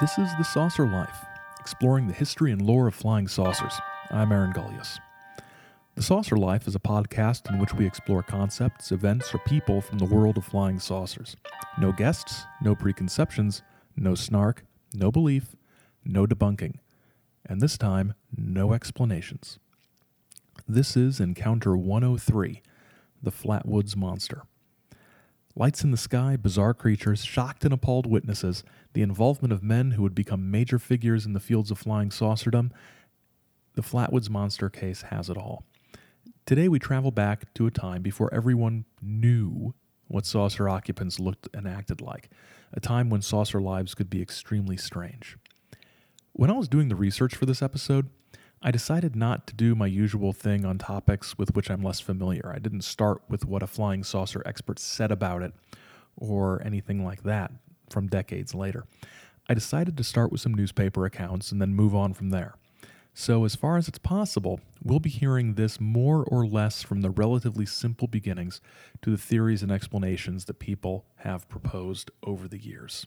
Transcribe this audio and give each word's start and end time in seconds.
This 0.00 0.16
is 0.16 0.30
The 0.38 0.44
Saucer 0.44 0.86
Life, 0.86 1.26
exploring 1.58 2.06
the 2.06 2.14
history 2.14 2.52
and 2.52 2.62
lore 2.62 2.86
of 2.86 2.94
flying 2.94 3.28
saucers. 3.28 3.74
I'm 4.10 4.32
Aaron 4.32 4.54
Gulyas. 4.54 4.98
The 5.94 6.02
Saucer 6.02 6.38
Life 6.38 6.66
is 6.66 6.74
a 6.74 6.80
podcast 6.80 7.50
in 7.50 7.58
which 7.58 7.74
we 7.74 7.84
explore 7.84 8.22
concepts, 8.22 8.92
events, 8.92 9.34
or 9.34 9.40
people 9.40 9.82
from 9.82 9.98
the 9.98 10.06
world 10.06 10.38
of 10.38 10.46
flying 10.46 10.78
saucers. 10.78 11.36
No 11.78 11.92
guests, 11.92 12.46
no 12.62 12.74
preconceptions, 12.74 13.60
no 13.94 14.14
snark, 14.14 14.64
no 14.94 15.10
belief, 15.10 15.54
no 16.02 16.26
debunking, 16.26 16.76
and 17.44 17.60
this 17.60 17.76
time, 17.76 18.14
no 18.34 18.72
explanations. 18.72 19.58
This 20.66 20.96
is 20.96 21.20
Encounter 21.20 21.76
103 21.76 22.62
The 23.22 23.30
Flatwoods 23.30 23.96
Monster. 23.96 24.44
Lights 25.60 25.84
in 25.84 25.90
the 25.90 25.98
sky, 25.98 26.38
bizarre 26.38 26.72
creatures, 26.72 27.22
shocked 27.22 27.66
and 27.66 27.74
appalled 27.74 28.06
witnesses, 28.06 28.64
the 28.94 29.02
involvement 29.02 29.52
of 29.52 29.62
men 29.62 29.90
who 29.90 30.02
would 30.02 30.14
become 30.14 30.50
major 30.50 30.78
figures 30.78 31.26
in 31.26 31.34
the 31.34 31.38
fields 31.38 31.70
of 31.70 31.76
flying 31.76 32.08
saucerdom. 32.08 32.70
The 33.74 33.82
Flatwoods 33.82 34.30
Monster 34.30 34.70
case 34.70 35.02
has 35.10 35.28
it 35.28 35.36
all. 35.36 35.66
Today 36.46 36.66
we 36.66 36.78
travel 36.78 37.10
back 37.10 37.52
to 37.52 37.66
a 37.66 37.70
time 37.70 38.00
before 38.00 38.32
everyone 38.32 38.86
knew 39.02 39.74
what 40.08 40.24
saucer 40.24 40.66
occupants 40.66 41.20
looked 41.20 41.46
and 41.52 41.68
acted 41.68 42.00
like, 42.00 42.30
a 42.72 42.80
time 42.80 43.10
when 43.10 43.20
saucer 43.20 43.60
lives 43.60 43.94
could 43.94 44.08
be 44.08 44.22
extremely 44.22 44.78
strange. 44.78 45.36
When 46.32 46.48
I 46.48 46.54
was 46.54 46.68
doing 46.68 46.88
the 46.88 46.96
research 46.96 47.36
for 47.36 47.44
this 47.44 47.60
episode, 47.60 48.08
I 48.62 48.70
decided 48.70 49.16
not 49.16 49.46
to 49.46 49.54
do 49.54 49.74
my 49.74 49.86
usual 49.86 50.34
thing 50.34 50.66
on 50.66 50.76
topics 50.76 51.38
with 51.38 51.56
which 51.56 51.70
I'm 51.70 51.82
less 51.82 51.98
familiar. 51.98 52.52
I 52.54 52.58
didn't 52.58 52.82
start 52.82 53.22
with 53.26 53.46
what 53.46 53.62
a 53.62 53.66
flying 53.66 54.04
saucer 54.04 54.42
expert 54.44 54.78
said 54.78 55.10
about 55.10 55.42
it 55.42 55.54
or 56.18 56.60
anything 56.62 57.02
like 57.02 57.22
that 57.22 57.52
from 57.88 58.06
decades 58.06 58.54
later. 58.54 58.84
I 59.48 59.54
decided 59.54 59.96
to 59.96 60.04
start 60.04 60.30
with 60.30 60.42
some 60.42 60.52
newspaper 60.52 61.06
accounts 61.06 61.50
and 61.50 61.60
then 61.60 61.74
move 61.74 61.94
on 61.94 62.12
from 62.12 62.30
there. 62.30 62.54
So, 63.14 63.44
as 63.44 63.56
far 63.56 63.78
as 63.78 63.88
it's 63.88 63.98
possible, 63.98 64.60
we'll 64.84 65.00
be 65.00 65.10
hearing 65.10 65.54
this 65.54 65.80
more 65.80 66.22
or 66.24 66.46
less 66.46 66.82
from 66.82 67.00
the 67.00 67.10
relatively 67.10 67.66
simple 67.66 68.08
beginnings 68.08 68.60
to 69.00 69.10
the 69.10 69.18
theories 69.18 69.62
and 69.62 69.72
explanations 69.72 70.44
that 70.44 70.58
people 70.58 71.06
have 71.16 71.48
proposed 71.48 72.10
over 72.22 72.46
the 72.46 72.62
years. 72.62 73.06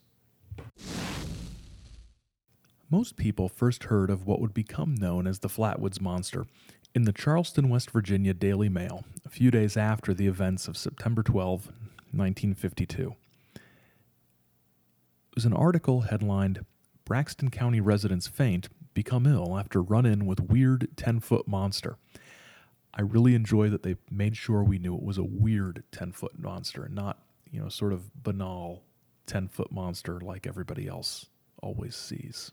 Most 2.94 3.18
people 3.18 3.50
first 3.50 3.86
heard 3.86 4.12
of 4.12 4.28
what 4.28 4.40
would 4.40 4.54
become 4.54 4.94
known 4.94 5.26
as 5.26 5.40
the 5.40 5.48
Flatwoods 5.48 6.00
Monster 6.00 6.46
in 6.94 7.06
the 7.06 7.12
Charleston, 7.12 7.68
West 7.68 7.90
Virginia 7.90 8.36
Daily 8.36 8.70
Mail 8.70 9.04
a 9.26 9.30
few 9.30 9.50
days 9.50 9.76
after 9.76 10.14
the 10.14 10.28
events 10.28 10.68
of 10.68 10.78
September 10.78 11.24
12, 11.24 11.66
1952. 12.12 13.16
It 13.56 13.62
was 15.34 15.46
an 15.46 15.54
article 15.54 16.02
headlined 16.02 16.68
Braxton 17.04 17.50
County 17.50 17.82
residents 17.82 18.28
faint, 18.28 18.70
become 18.94 19.26
ill 19.26 19.58
after 19.58 19.82
run 19.82 20.06
in 20.06 20.28
with 20.28 20.40
weird 20.40 20.90
10 20.96 21.20
foot 21.20 21.48
monster. 21.48 21.98
I 22.94 23.02
really 23.02 23.34
enjoy 23.34 23.72
that 23.72 23.82
they 23.82 23.96
made 24.12 24.38
sure 24.38 24.64
we 24.64 24.78
knew 24.78 24.94
it 24.94 25.02
was 25.02 25.18
a 25.18 25.24
weird 25.24 25.82
10 25.92 26.12
foot 26.12 26.38
monster, 26.38 26.84
and 26.84 26.94
not, 26.94 27.18
you 27.50 27.60
know, 27.60 27.70
sort 27.70 27.92
of 27.92 28.24
banal 28.24 28.84
10 29.26 29.48
foot 29.48 29.72
monster 29.72 30.20
like 30.20 30.46
everybody 30.46 30.88
else 30.88 31.26
always 31.60 31.96
sees. 31.96 32.52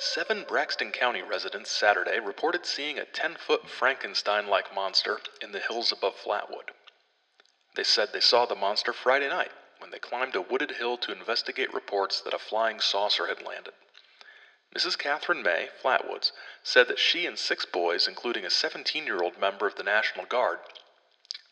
Seven 0.00 0.44
Braxton 0.44 0.92
County 0.92 1.22
residents 1.22 1.72
Saturday 1.72 2.20
reported 2.20 2.64
seeing 2.64 3.00
a 3.00 3.04
10 3.04 3.34
foot 3.34 3.68
Frankenstein 3.68 4.46
like 4.46 4.72
monster 4.72 5.20
in 5.40 5.50
the 5.50 5.58
hills 5.58 5.90
above 5.90 6.14
Flatwood. 6.14 6.70
They 7.74 7.82
said 7.82 8.12
they 8.12 8.20
saw 8.20 8.46
the 8.46 8.54
monster 8.54 8.92
Friday 8.92 9.28
night 9.28 9.50
when 9.78 9.90
they 9.90 9.98
climbed 9.98 10.36
a 10.36 10.40
wooded 10.40 10.70
hill 10.70 10.98
to 10.98 11.10
investigate 11.10 11.74
reports 11.74 12.20
that 12.20 12.32
a 12.32 12.38
flying 12.38 12.78
saucer 12.78 13.26
had 13.26 13.42
landed. 13.42 13.74
Mrs. 14.72 14.96
Catherine 14.96 15.42
May, 15.42 15.68
Flatwoods, 15.82 16.30
said 16.62 16.86
that 16.86 17.00
she 17.00 17.26
and 17.26 17.36
six 17.36 17.64
boys, 17.64 18.06
including 18.06 18.44
a 18.44 18.50
17 18.50 19.04
year 19.04 19.20
old 19.20 19.36
member 19.36 19.66
of 19.66 19.74
the 19.74 19.82
National 19.82 20.26
Guard, 20.26 20.60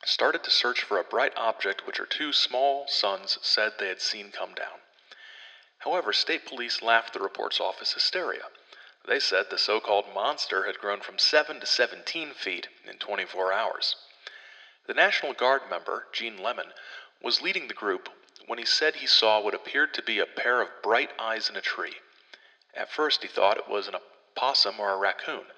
started 0.04 0.44
to 0.44 0.52
search 0.52 0.82
for 0.82 1.00
a 1.00 1.04
bright 1.04 1.36
object 1.36 1.84
which 1.84 1.98
her 1.98 2.06
two 2.06 2.32
small 2.32 2.86
sons 2.86 3.40
said 3.42 3.72
they 3.80 3.88
had 3.88 4.00
seen 4.00 4.30
come 4.30 4.54
down. 4.54 4.78
However, 5.86 6.12
state 6.12 6.46
police 6.46 6.82
laughed 6.82 7.12
the 7.12 7.20
reports 7.20 7.60
off 7.60 7.80
as 7.80 7.92
hysteria. 7.92 8.50
They 9.06 9.20
said 9.20 9.50
the 9.50 9.56
so 9.56 9.78
called 9.78 10.12
monster 10.12 10.66
had 10.66 10.80
grown 10.80 11.00
from 11.00 11.16
7 11.16 11.60
to 11.60 11.64
17 11.64 12.34
feet 12.34 12.66
in 12.84 12.98
24 12.98 13.52
hours. 13.52 13.94
The 14.88 14.94
National 14.94 15.32
Guard 15.32 15.70
member, 15.70 16.08
Gene 16.12 16.38
Lemon, 16.42 16.74
was 17.22 17.40
leading 17.40 17.68
the 17.68 17.72
group 17.72 18.08
when 18.46 18.58
he 18.58 18.64
said 18.64 18.96
he 18.96 19.06
saw 19.06 19.38
what 19.38 19.54
appeared 19.54 19.94
to 19.94 20.02
be 20.02 20.18
a 20.18 20.26
pair 20.26 20.60
of 20.60 20.82
bright 20.82 21.12
eyes 21.20 21.48
in 21.48 21.54
a 21.54 21.60
tree. 21.60 22.00
At 22.74 22.90
first, 22.90 23.22
he 23.22 23.28
thought 23.28 23.56
it 23.56 23.68
was 23.68 23.86
an 23.86 23.94
opossum 23.94 24.80
or 24.80 24.90
a 24.90 24.96
raccoon, 24.96 25.52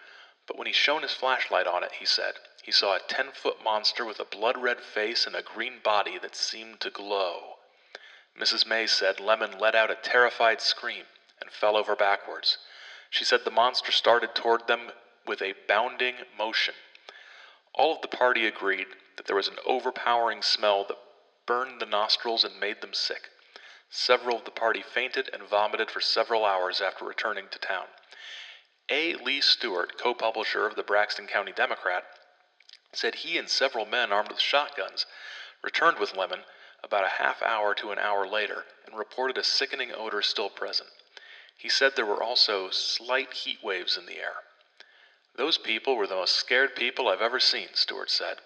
but 0.46 0.58
when 0.58 0.66
he 0.66 0.74
shone 0.74 1.04
his 1.04 1.14
flashlight 1.14 1.66
on 1.66 1.82
it, 1.82 1.92
he 1.92 2.04
said 2.04 2.34
he 2.62 2.70
saw 2.70 2.94
a 2.94 3.00
10 3.00 3.32
foot 3.32 3.64
monster 3.64 4.04
with 4.04 4.20
a 4.20 4.26
blood 4.26 4.58
red 4.58 4.82
face 4.82 5.26
and 5.26 5.34
a 5.34 5.40
green 5.40 5.78
body 5.78 6.18
that 6.18 6.36
seemed 6.36 6.80
to 6.80 6.90
glow. 6.90 7.57
Mrs. 8.38 8.66
May 8.66 8.86
said 8.86 9.18
Lemon 9.18 9.58
let 9.58 9.74
out 9.74 9.90
a 9.90 9.96
terrified 9.96 10.60
scream 10.60 11.06
and 11.40 11.52
fell 11.52 11.76
over 11.76 11.96
backwards. 11.96 12.56
She 13.10 13.24
said 13.24 13.44
the 13.44 13.50
monster 13.50 13.90
started 13.90 14.32
toward 14.36 14.68
them 14.68 14.92
with 15.26 15.42
a 15.42 15.54
bounding 15.66 16.24
motion. 16.36 16.76
All 17.72 17.96
of 17.96 18.00
the 18.00 18.06
party 18.06 18.46
agreed 18.46 18.86
that 19.16 19.26
there 19.26 19.34
was 19.34 19.48
an 19.48 19.58
overpowering 19.66 20.42
smell 20.42 20.84
that 20.84 20.98
burned 21.46 21.80
the 21.80 21.86
nostrils 21.86 22.44
and 22.44 22.60
made 22.60 22.80
them 22.80 22.94
sick. 22.94 23.28
Several 23.90 24.36
of 24.36 24.44
the 24.44 24.52
party 24.52 24.82
fainted 24.82 25.28
and 25.32 25.42
vomited 25.42 25.90
for 25.90 26.00
several 26.00 26.44
hours 26.44 26.80
after 26.80 27.04
returning 27.04 27.48
to 27.48 27.58
town. 27.58 27.88
A. 28.88 29.14
Lee 29.16 29.40
Stewart, 29.40 29.98
co 29.98 30.14
publisher 30.14 30.64
of 30.64 30.76
the 30.76 30.84
Braxton 30.84 31.26
County 31.26 31.52
Democrat, 31.52 32.04
said 32.92 33.16
he 33.16 33.36
and 33.36 33.50
several 33.50 33.84
men 33.84 34.12
armed 34.12 34.30
with 34.30 34.40
shotguns 34.40 35.06
returned 35.60 35.98
with 35.98 36.14
Lemon 36.14 36.44
about 36.82 37.04
a 37.04 37.22
half 37.22 37.42
hour 37.42 37.74
to 37.74 37.90
an 37.90 37.98
hour 37.98 38.26
later 38.26 38.64
and 38.86 38.96
reported 38.96 39.36
a 39.36 39.44
sickening 39.44 39.92
odor 39.92 40.22
still 40.22 40.48
present. 40.48 40.88
He 41.56 41.68
said 41.68 41.96
there 41.96 42.06
were 42.06 42.22
also 42.22 42.70
slight 42.70 43.32
heat 43.32 43.62
waves 43.62 43.96
in 43.96 44.06
the 44.06 44.18
air. 44.18 44.36
Those 45.34 45.58
people 45.58 45.96
were 45.96 46.06
the 46.06 46.14
most 46.14 46.36
scared 46.36 46.74
people 46.74 47.08
I've 47.08 47.20
ever 47.20 47.40
seen, 47.40 47.68
Stewart 47.74 48.10
said. 48.10 48.38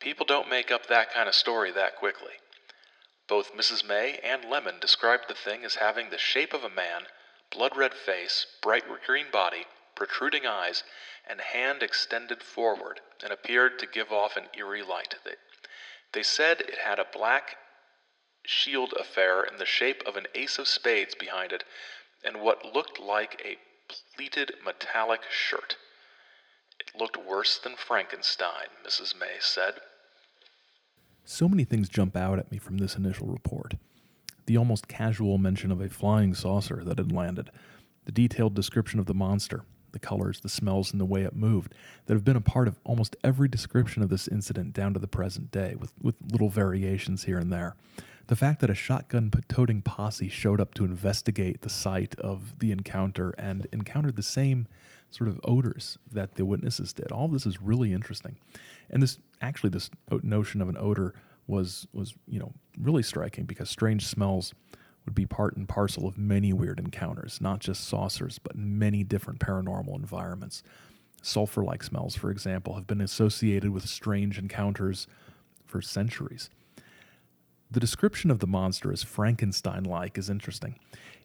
People 0.00 0.26
don't 0.26 0.48
make 0.48 0.70
up 0.70 0.86
that 0.86 1.12
kind 1.12 1.28
of 1.28 1.34
story 1.34 1.70
that 1.72 1.96
quickly. 1.96 2.34
Both 3.26 3.54
Mrs. 3.54 3.84
May 3.84 4.18
and 4.22 4.44
Lemon 4.44 4.78
described 4.80 5.28
the 5.28 5.34
thing 5.34 5.64
as 5.64 5.76
having 5.76 6.10
the 6.10 6.18
shape 6.18 6.52
of 6.52 6.64
a 6.64 6.70
man, 6.70 7.06
blood 7.50 7.76
red 7.76 7.94
face, 7.94 8.46
bright 8.62 8.84
green 9.04 9.30
body, 9.30 9.66
protruding 9.94 10.46
eyes, 10.46 10.84
and 11.28 11.40
hand 11.40 11.82
extended 11.82 12.42
forward, 12.42 13.00
and 13.22 13.32
appeared 13.32 13.78
to 13.78 13.86
give 13.86 14.12
off 14.12 14.36
an 14.36 14.48
eerie 14.56 14.82
light. 14.82 15.14
They, 15.24 15.34
they 16.12 16.22
said 16.22 16.60
it 16.60 16.78
had 16.78 16.98
a 16.98 17.04
black 17.04 17.56
shield 18.48 18.94
affair 18.98 19.44
in 19.44 19.58
the 19.58 19.66
shape 19.66 20.02
of 20.06 20.16
an 20.16 20.26
ace 20.34 20.58
of 20.58 20.66
spades 20.66 21.14
behind 21.14 21.52
it, 21.52 21.64
and 22.24 22.40
what 22.40 22.74
looked 22.74 22.98
like 22.98 23.42
a 23.44 23.58
pleated 24.16 24.52
metallic 24.64 25.20
shirt. 25.30 25.76
It 26.80 26.98
looked 26.98 27.18
worse 27.18 27.58
than 27.58 27.76
Frankenstein, 27.76 28.68
Mrs. 28.86 29.18
May 29.18 29.36
said. 29.40 29.74
So 31.24 31.46
many 31.46 31.64
things 31.64 31.90
jump 31.90 32.16
out 32.16 32.38
at 32.38 32.50
me 32.50 32.56
from 32.56 32.78
this 32.78 32.96
initial 32.96 33.26
report. 33.26 33.74
The 34.46 34.56
almost 34.56 34.88
casual 34.88 35.36
mention 35.36 35.70
of 35.70 35.82
a 35.82 35.90
flying 35.90 36.34
saucer 36.34 36.82
that 36.84 36.96
had 36.96 37.12
landed, 37.12 37.50
the 38.06 38.12
detailed 38.12 38.54
description 38.54 38.98
of 38.98 39.04
the 39.04 39.12
monster, 39.12 39.64
the 39.92 39.98
colors, 39.98 40.40
the 40.40 40.48
smells, 40.48 40.90
and 40.90 41.00
the 41.00 41.04
way 41.04 41.22
it 41.22 41.36
moved 41.36 41.74
that 42.06 42.14
have 42.14 42.24
been 42.24 42.36
a 42.36 42.40
part 42.40 42.66
of 42.66 42.80
almost 42.84 43.14
every 43.22 43.48
description 43.48 44.02
of 44.02 44.08
this 44.08 44.26
incident 44.26 44.72
down 44.72 44.94
to 44.94 45.00
the 45.00 45.06
present 45.06 45.50
day, 45.50 45.74
with, 45.74 45.92
with 46.00 46.14
little 46.32 46.48
variations 46.48 47.24
here 47.24 47.38
and 47.38 47.52
there. 47.52 47.76
The 48.28 48.36
fact 48.36 48.60
that 48.60 48.70
a 48.70 48.74
shotgun 48.74 49.32
toting 49.48 49.80
posse 49.80 50.28
showed 50.28 50.60
up 50.60 50.74
to 50.74 50.84
investigate 50.84 51.62
the 51.62 51.70
site 51.70 52.14
of 52.20 52.58
the 52.58 52.72
encounter 52.72 53.30
and 53.38 53.66
encountered 53.72 54.16
the 54.16 54.22
same 54.22 54.68
sort 55.10 55.28
of 55.28 55.40
odors 55.44 55.98
that 56.12 56.34
the 56.34 56.44
witnesses 56.44 56.92
did. 56.92 57.10
All 57.10 57.28
this 57.28 57.46
is 57.46 57.60
really 57.62 57.94
interesting. 57.94 58.36
And 58.90 59.02
this 59.02 59.18
actually 59.40 59.70
this 59.70 59.90
notion 60.22 60.60
of 60.60 60.68
an 60.68 60.76
odor 60.78 61.14
was 61.46 61.86
was, 61.94 62.14
you 62.26 62.38
know, 62.38 62.52
really 62.78 63.02
striking 63.02 63.44
because 63.44 63.70
strange 63.70 64.06
smells 64.06 64.52
would 65.06 65.14
be 65.14 65.24
part 65.24 65.56
and 65.56 65.66
parcel 65.66 66.06
of 66.06 66.18
many 66.18 66.52
weird 66.52 66.78
encounters, 66.78 67.40
not 67.40 67.60
just 67.60 67.88
saucers, 67.88 68.38
but 68.38 68.54
many 68.54 69.02
different 69.04 69.40
paranormal 69.40 69.96
environments. 69.96 70.62
Sulfur 71.22 71.64
like 71.64 71.82
smells, 71.82 72.14
for 72.14 72.30
example, 72.30 72.74
have 72.74 72.86
been 72.86 73.00
associated 73.00 73.70
with 73.70 73.88
strange 73.88 74.38
encounters 74.38 75.06
for 75.64 75.80
centuries. 75.80 76.50
The 77.70 77.80
description 77.80 78.30
of 78.30 78.38
the 78.38 78.46
monster 78.46 78.92
as 78.92 79.02
Frankenstein 79.02 79.84
like 79.84 80.16
is 80.16 80.30
interesting. 80.30 80.78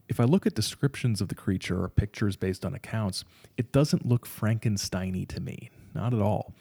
If 0.09 0.19
I 0.19 0.25
look 0.25 0.45
at 0.45 0.55
descriptions 0.55 1.21
of 1.21 1.29
the 1.29 1.35
creature 1.35 1.81
or 1.81 1.89
pictures 1.89 2.35
based 2.35 2.65
on 2.65 2.73
accounts, 2.73 3.23
it 3.57 3.71
doesn't 3.71 4.05
look 4.05 4.27
Frankensteiny 4.27 5.27
to 5.29 5.39
me, 5.39 5.69
not 5.93 6.13
at 6.13 6.21
all. 6.21 6.53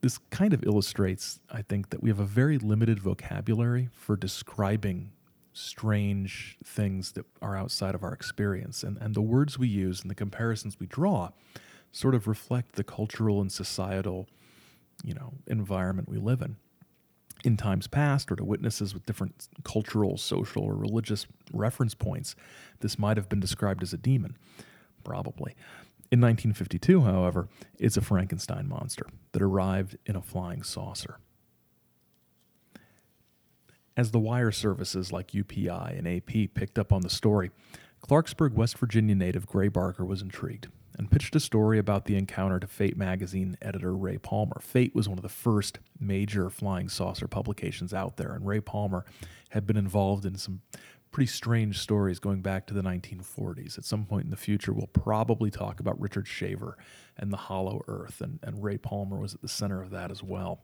This 0.00 0.18
kind 0.30 0.54
of 0.54 0.64
illustrates, 0.64 1.40
I 1.50 1.62
think, 1.62 1.90
that 1.90 2.02
we 2.02 2.08
have 2.08 2.18
a 2.18 2.24
very 2.24 2.58
limited 2.58 2.98
vocabulary 2.98 3.90
for 3.92 4.16
describing 4.16 5.12
strange 5.52 6.56
things 6.64 7.12
that 7.12 7.26
are 7.42 7.56
outside 7.56 7.94
of 7.94 8.02
our 8.02 8.12
experience. 8.14 8.82
And, 8.82 8.96
and 8.98 9.14
the 9.14 9.20
words 9.20 9.58
we 9.58 9.68
use 9.68 10.00
and 10.00 10.10
the 10.10 10.14
comparisons 10.14 10.80
we 10.80 10.86
draw 10.86 11.30
sort 11.92 12.14
of 12.14 12.26
reflect 12.26 12.76
the 12.76 12.84
cultural 12.84 13.40
and 13.42 13.52
societal, 13.52 14.26
you 15.04 15.12
know, 15.12 15.34
environment 15.46 16.08
we 16.08 16.16
live 16.16 16.40
in. 16.40 16.56
In 17.44 17.56
times 17.56 17.88
past, 17.88 18.30
or 18.30 18.36
to 18.36 18.44
witnesses 18.44 18.94
with 18.94 19.04
different 19.04 19.48
cultural, 19.64 20.16
social, 20.16 20.62
or 20.62 20.74
religious 20.74 21.26
reference 21.52 21.94
points, 21.94 22.36
this 22.80 22.98
might 22.98 23.16
have 23.16 23.28
been 23.28 23.40
described 23.40 23.82
as 23.82 23.92
a 23.92 23.98
demon, 23.98 24.36
probably. 25.02 25.56
In 26.12 26.20
1952, 26.20 27.00
however, 27.00 27.48
it's 27.78 27.96
a 27.96 28.00
Frankenstein 28.00 28.68
monster 28.68 29.06
that 29.32 29.42
arrived 29.42 29.96
in 30.06 30.14
a 30.14 30.22
flying 30.22 30.62
saucer. 30.62 31.18
As 33.96 34.12
the 34.12 34.20
wire 34.20 34.52
services 34.52 35.10
like 35.10 35.32
UPI 35.32 35.98
and 35.98 36.06
AP 36.06 36.54
picked 36.54 36.78
up 36.78 36.92
on 36.92 37.02
the 37.02 37.10
story, 37.10 37.50
Clarksburg, 38.06 38.52
West 38.52 38.78
Virginia 38.78 39.14
native 39.14 39.46
Gray 39.46 39.68
Barker 39.68 40.04
was 40.04 40.22
intrigued 40.22 40.68
and 41.02 41.10
pitched 41.10 41.34
a 41.34 41.40
story 41.40 41.80
about 41.80 42.04
the 42.04 42.14
encounter 42.14 42.60
to 42.60 42.66
Fate 42.68 42.96
magazine 42.96 43.58
editor 43.60 43.92
Ray 43.92 44.18
Palmer. 44.18 44.60
Fate 44.60 44.94
was 44.94 45.08
one 45.08 45.18
of 45.18 45.22
the 45.22 45.28
first 45.28 45.80
major 45.98 46.48
flying 46.48 46.88
saucer 46.88 47.26
publications 47.26 47.92
out 47.92 48.18
there, 48.18 48.32
and 48.32 48.46
Ray 48.46 48.60
Palmer 48.60 49.04
had 49.48 49.66
been 49.66 49.76
involved 49.76 50.24
in 50.24 50.36
some 50.36 50.60
pretty 51.10 51.26
strange 51.26 51.80
stories 51.80 52.20
going 52.20 52.40
back 52.40 52.68
to 52.68 52.74
the 52.74 52.82
1940s. 52.82 53.76
At 53.76 53.84
some 53.84 54.06
point 54.06 54.26
in 54.26 54.30
the 54.30 54.36
future, 54.36 54.72
we'll 54.72 54.86
probably 54.86 55.50
talk 55.50 55.80
about 55.80 56.00
Richard 56.00 56.28
Shaver 56.28 56.78
and 57.18 57.32
the 57.32 57.36
Hollow 57.36 57.82
Earth, 57.88 58.20
and, 58.20 58.38
and 58.40 58.62
Ray 58.62 58.78
Palmer 58.78 59.18
was 59.18 59.34
at 59.34 59.42
the 59.42 59.48
center 59.48 59.82
of 59.82 59.90
that 59.90 60.12
as 60.12 60.22
well. 60.22 60.60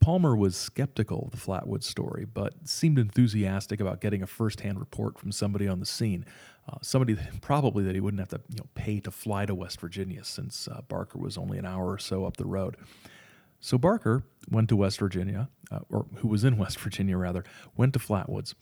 Palmer 0.00 0.36
was 0.36 0.56
skeptical 0.56 1.24
of 1.26 1.30
the 1.30 1.36
Flatwood 1.36 1.84
story, 1.84 2.26
but 2.32 2.68
seemed 2.68 2.98
enthusiastic 2.98 3.80
about 3.80 4.00
getting 4.00 4.22
a 4.22 4.26
firsthand 4.26 4.80
report 4.80 5.18
from 5.18 5.30
somebody 5.30 5.68
on 5.68 5.78
the 5.78 5.86
scene, 5.86 6.26
uh, 6.68 6.78
somebody 6.82 7.12
that, 7.14 7.40
probably 7.40 7.84
that 7.84 7.94
he 7.94 8.00
wouldn't 8.00 8.20
have 8.20 8.28
to 8.28 8.40
you 8.48 8.58
know, 8.58 8.66
pay 8.74 9.00
to 9.00 9.10
fly 9.10 9.46
to 9.46 9.54
West 9.54 9.80
Virginia, 9.80 10.24
since 10.24 10.68
uh, 10.68 10.80
Barker 10.88 11.18
was 11.18 11.36
only 11.36 11.58
an 11.58 11.66
hour 11.66 11.90
or 11.90 11.98
so 11.98 12.24
up 12.24 12.36
the 12.36 12.46
road. 12.46 12.76
So 13.60 13.78
Barker 13.78 14.24
went 14.50 14.68
to 14.68 14.76
West 14.76 14.98
Virginia, 14.98 15.48
uh, 15.70 15.80
or 15.90 16.06
who 16.16 16.28
was 16.28 16.44
in 16.44 16.56
West 16.58 16.78
Virginia 16.80 17.16
rather, 17.16 17.44
went 17.76 17.92
to 17.94 17.98
Flatwoods, 17.98 18.54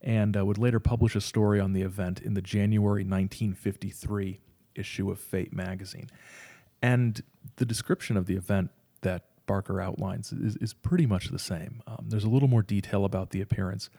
and 0.00 0.36
uh, 0.36 0.44
would 0.44 0.58
later 0.58 0.80
publish 0.80 1.14
a 1.16 1.20
story 1.20 1.60
on 1.60 1.72
the 1.72 1.82
event 1.82 2.20
in 2.20 2.34
the 2.34 2.42
January 2.42 3.02
1953 3.02 4.40
issue 4.74 5.10
of 5.10 5.18
Fate 5.18 5.52
magazine. 5.52 6.08
And 6.80 7.22
the 7.56 7.66
description 7.66 8.16
of 8.16 8.26
the 8.26 8.36
event 8.36 8.70
that 9.00 9.24
Barker 9.46 9.80
outlines 9.80 10.32
is, 10.32 10.56
is 10.56 10.74
pretty 10.74 11.06
much 11.06 11.28
the 11.28 11.38
same. 11.38 11.82
Um, 11.86 12.06
there's 12.08 12.24
a 12.24 12.28
little 12.28 12.48
more 12.48 12.62
detail 12.62 13.04
about 13.04 13.30
the 13.30 13.40
appearance. 13.40 13.90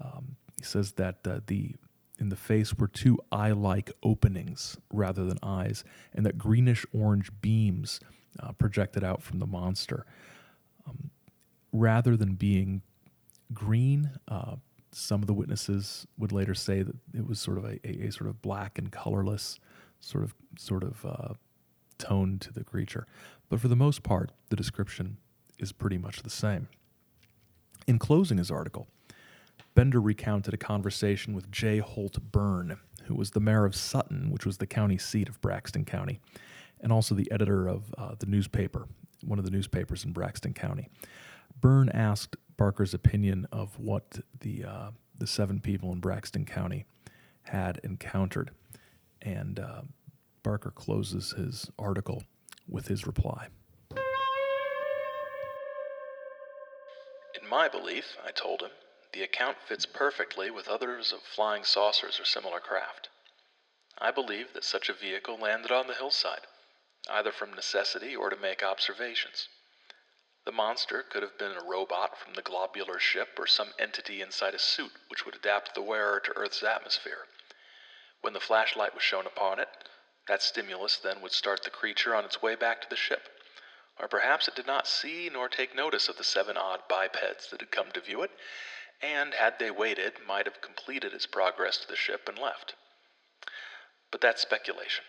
Um, 0.00 0.36
he 0.56 0.64
says 0.64 0.92
that 0.92 1.18
uh, 1.26 1.40
the 1.46 1.74
in 2.18 2.28
the 2.28 2.36
face 2.36 2.74
were 2.74 2.88
two 2.88 3.18
eye-like 3.30 3.90
openings 4.02 4.76
rather 4.92 5.24
than 5.24 5.38
eyes, 5.42 5.84
and 6.12 6.24
that 6.26 6.38
greenish-orange 6.38 7.30
beams 7.40 8.00
uh, 8.40 8.52
projected 8.52 9.02
out 9.02 9.22
from 9.22 9.38
the 9.38 9.46
monster. 9.46 10.06
Um, 10.86 11.10
rather 11.72 12.16
than 12.16 12.34
being 12.34 12.82
green, 13.52 14.10
uh, 14.28 14.56
some 14.92 15.22
of 15.22 15.26
the 15.26 15.34
witnesses 15.34 16.06
would 16.18 16.32
later 16.32 16.54
say 16.54 16.82
that 16.82 16.96
it 17.14 17.26
was 17.26 17.40
sort 17.40 17.58
of 17.58 17.64
a, 17.64 17.78
a, 17.84 18.08
a 18.08 18.12
sort 18.12 18.28
of 18.28 18.42
black 18.42 18.78
and 18.78 18.92
colorless 18.92 19.58
sort 20.00 20.24
of 20.24 20.34
sort 20.58 20.82
of 20.82 21.04
uh, 21.04 21.34
tone 21.98 22.38
to 22.40 22.52
the 22.52 22.64
creature. 22.64 23.06
But 23.48 23.60
for 23.60 23.68
the 23.68 23.76
most 23.76 24.02
part, 24.02 24.32
the 24.50 24.56
description 24.56 25.16
is 25.58 25.72
pretty 25.72 25.98
much 25.98 26.22
the 26.22 26.30
same. 26.30 26.68
In 27.86 27.98
closing 27.98 28.38
his 28.38 28.50
article, 28.50 28.88
Bender 29.74 30.00
recounted 30.00 30.52
a 30.52 30.58
conversation 30.58 31.34
with 31.34 31.50
J. 31.50 31.78
Holt 31.78 32.18
Byrne, 32.30 32.78
who 33.04 33.14
was 33.14 33.30
the 33.30 33.40
mayor 33.40 33.64
of 33.64 33.74
Sutton, 33.74 34.30
which 34.30 34.44
was 34.44 34.58
the 34.58 34.66
county 34.66 34.98
seat 34.98 35.28
of 35.28 35.40
Braxton 35.40 35.84
County, 35.84 36.20
and 36.80 36.92
also 36.92 37.14
the 37.14 37.30
editor 37.32 37.68
of 37.68 37.94
uh, 37.96 38.14
the 38.18 38.26
newspaper, 38.26 38.86
one 39.24 39.38
of 39.38 39.44
the 39.44 39.50
newspapers 39.50 40.04
in 40.04 40.12
Braxton 40.12 40.52
County. 40.52 40.88
Byrne 41.60 41.88
asked 41.88 42.36
Barker's 42.56 42.92
opinion 42.92 43.46
of 43.50 43.78
what 43.78 44.20
the 44.40 44.64
uh, 44.64 44.90
the 45.18 45.26
seven 45.26 45.60
people 45.60 45.92
in 45.92 46.00
Braxton 46.00 46.44
County 46.44 46.84
had 47.44 47.80
encountered, 47.84 48.50
and 49.20 49.58
uh, 49.58 49.82
Barker 50.42 50.70
closes 50.70 51.32
his 51.32 51.70
article 51.78 52.24
with 52.68 52.88
his 52.88 53.06
reply. 53.06 53.48
In 57.40 57.48
my 57.48 57.68
belief, 57.68 58.16
I 58.26 58.32
told 58.32 58.62
him, 58.62 58.70
the 59.12 59.22
account 59.22 59.58
fits 59.66 59.86
perfectly 59.86 60.50
with 60.50 60.68
others 60.68 61.12
of 61.12 61.22
flying 61.22 61.64
saucers 61.64 62.18
or 62.18 62.24
similar 62.24 62.60
craft. 62.60 63.08
I 63.98 64.10
believe 64.10 64.52
that 64.54 64.64
such 64.64 64.88
a 64.88 64.94
vehicle 64.94 65.38
landed 65.38 65.70
on 65.70 65.86
the 65.86 65.94
hillside, 65.94 66.46
either 67.08 67.30
from 67.30 67.52
necessity 67.52 68.16
or 68.16 68.30
to 68.30 68.36
make 68.36 68.62
observations. 68.62 69.48
The 70.44 70.52
monster 70.52 71.02
could 71.02 71.22
have 71.22 71.38
been 71.38 71.52
a 71.52 71.64
robot 71.64 72.18
from 72.18 72.34
the 72.34 72.42
globular 72.42 72.98
ship 72.98 73.38
or 73.38 73.46
some 73.46 73.74
entity 73.78 74.20
inside 74.20 74.54
a 74.54 74.58
suit 74.58 74.92
which 75.08 75.24
would 75.24 75.36
adapt 75.36 75.74
the 75.74 75.82
wearer 75.82 76.18
to 76.20 76.36
Earth's 76.36 76.62
atmosphere. 76.62 77.28
When 78.22 78.32
the 78.32 78.40
flashlight 78.40 78.94
was 78.94 79.04
shone 79.04 79.26
upon 79.26 79.60
it, 79.60 79.68
that 80.26 80.42
stimulus 80.42 80.96
then 80.96 81.20
would 81.20 81.32
start 81.32 81.62
the 81.62 81.70
creature 81.70 82.14
on 82.14 82.24
its 82.24 82.42
way 82.42 82.54
back 82.54 82.80
to 82.82 82.88
the 82.88 82.96
ship. 82.96 83.28
Or 83.98 84.08
perhaps 84.08 84.48
it 84.48 84.54
did 84.54 84.66
not 84.66 84.88
see 84.88 85.28
nor 85.32 85.48
take 85.48 85.74
notice 85.74 86.08
of 86.08 86.16
the 86.16 86.24
seven 86.24 86.56
odd 86.56 86.88
bipeds 86.88 87.50
that 87.50 87.60
had 87.60 87.70
come 87.70 87.92
to 87.92 88.00
view 88.00 88.22
it, 88.22 88.30
and, 89.02 89.34
had 89.34 89.58
they 89.58 89.70
waited, 89.70 90.12
might 90.26 90.46
have 90.46 90.60
completed 90.60 91.12
its 91.12 91.26
progress 91.26 91.78
to 91.78 91.88
the 91.88 91.96
ship 91.96 92.28
and 92.28 92.38
left. 92.38 92.74
But 94.10 94.20
that's 94.20 94.42
speculation. 94.42 95.04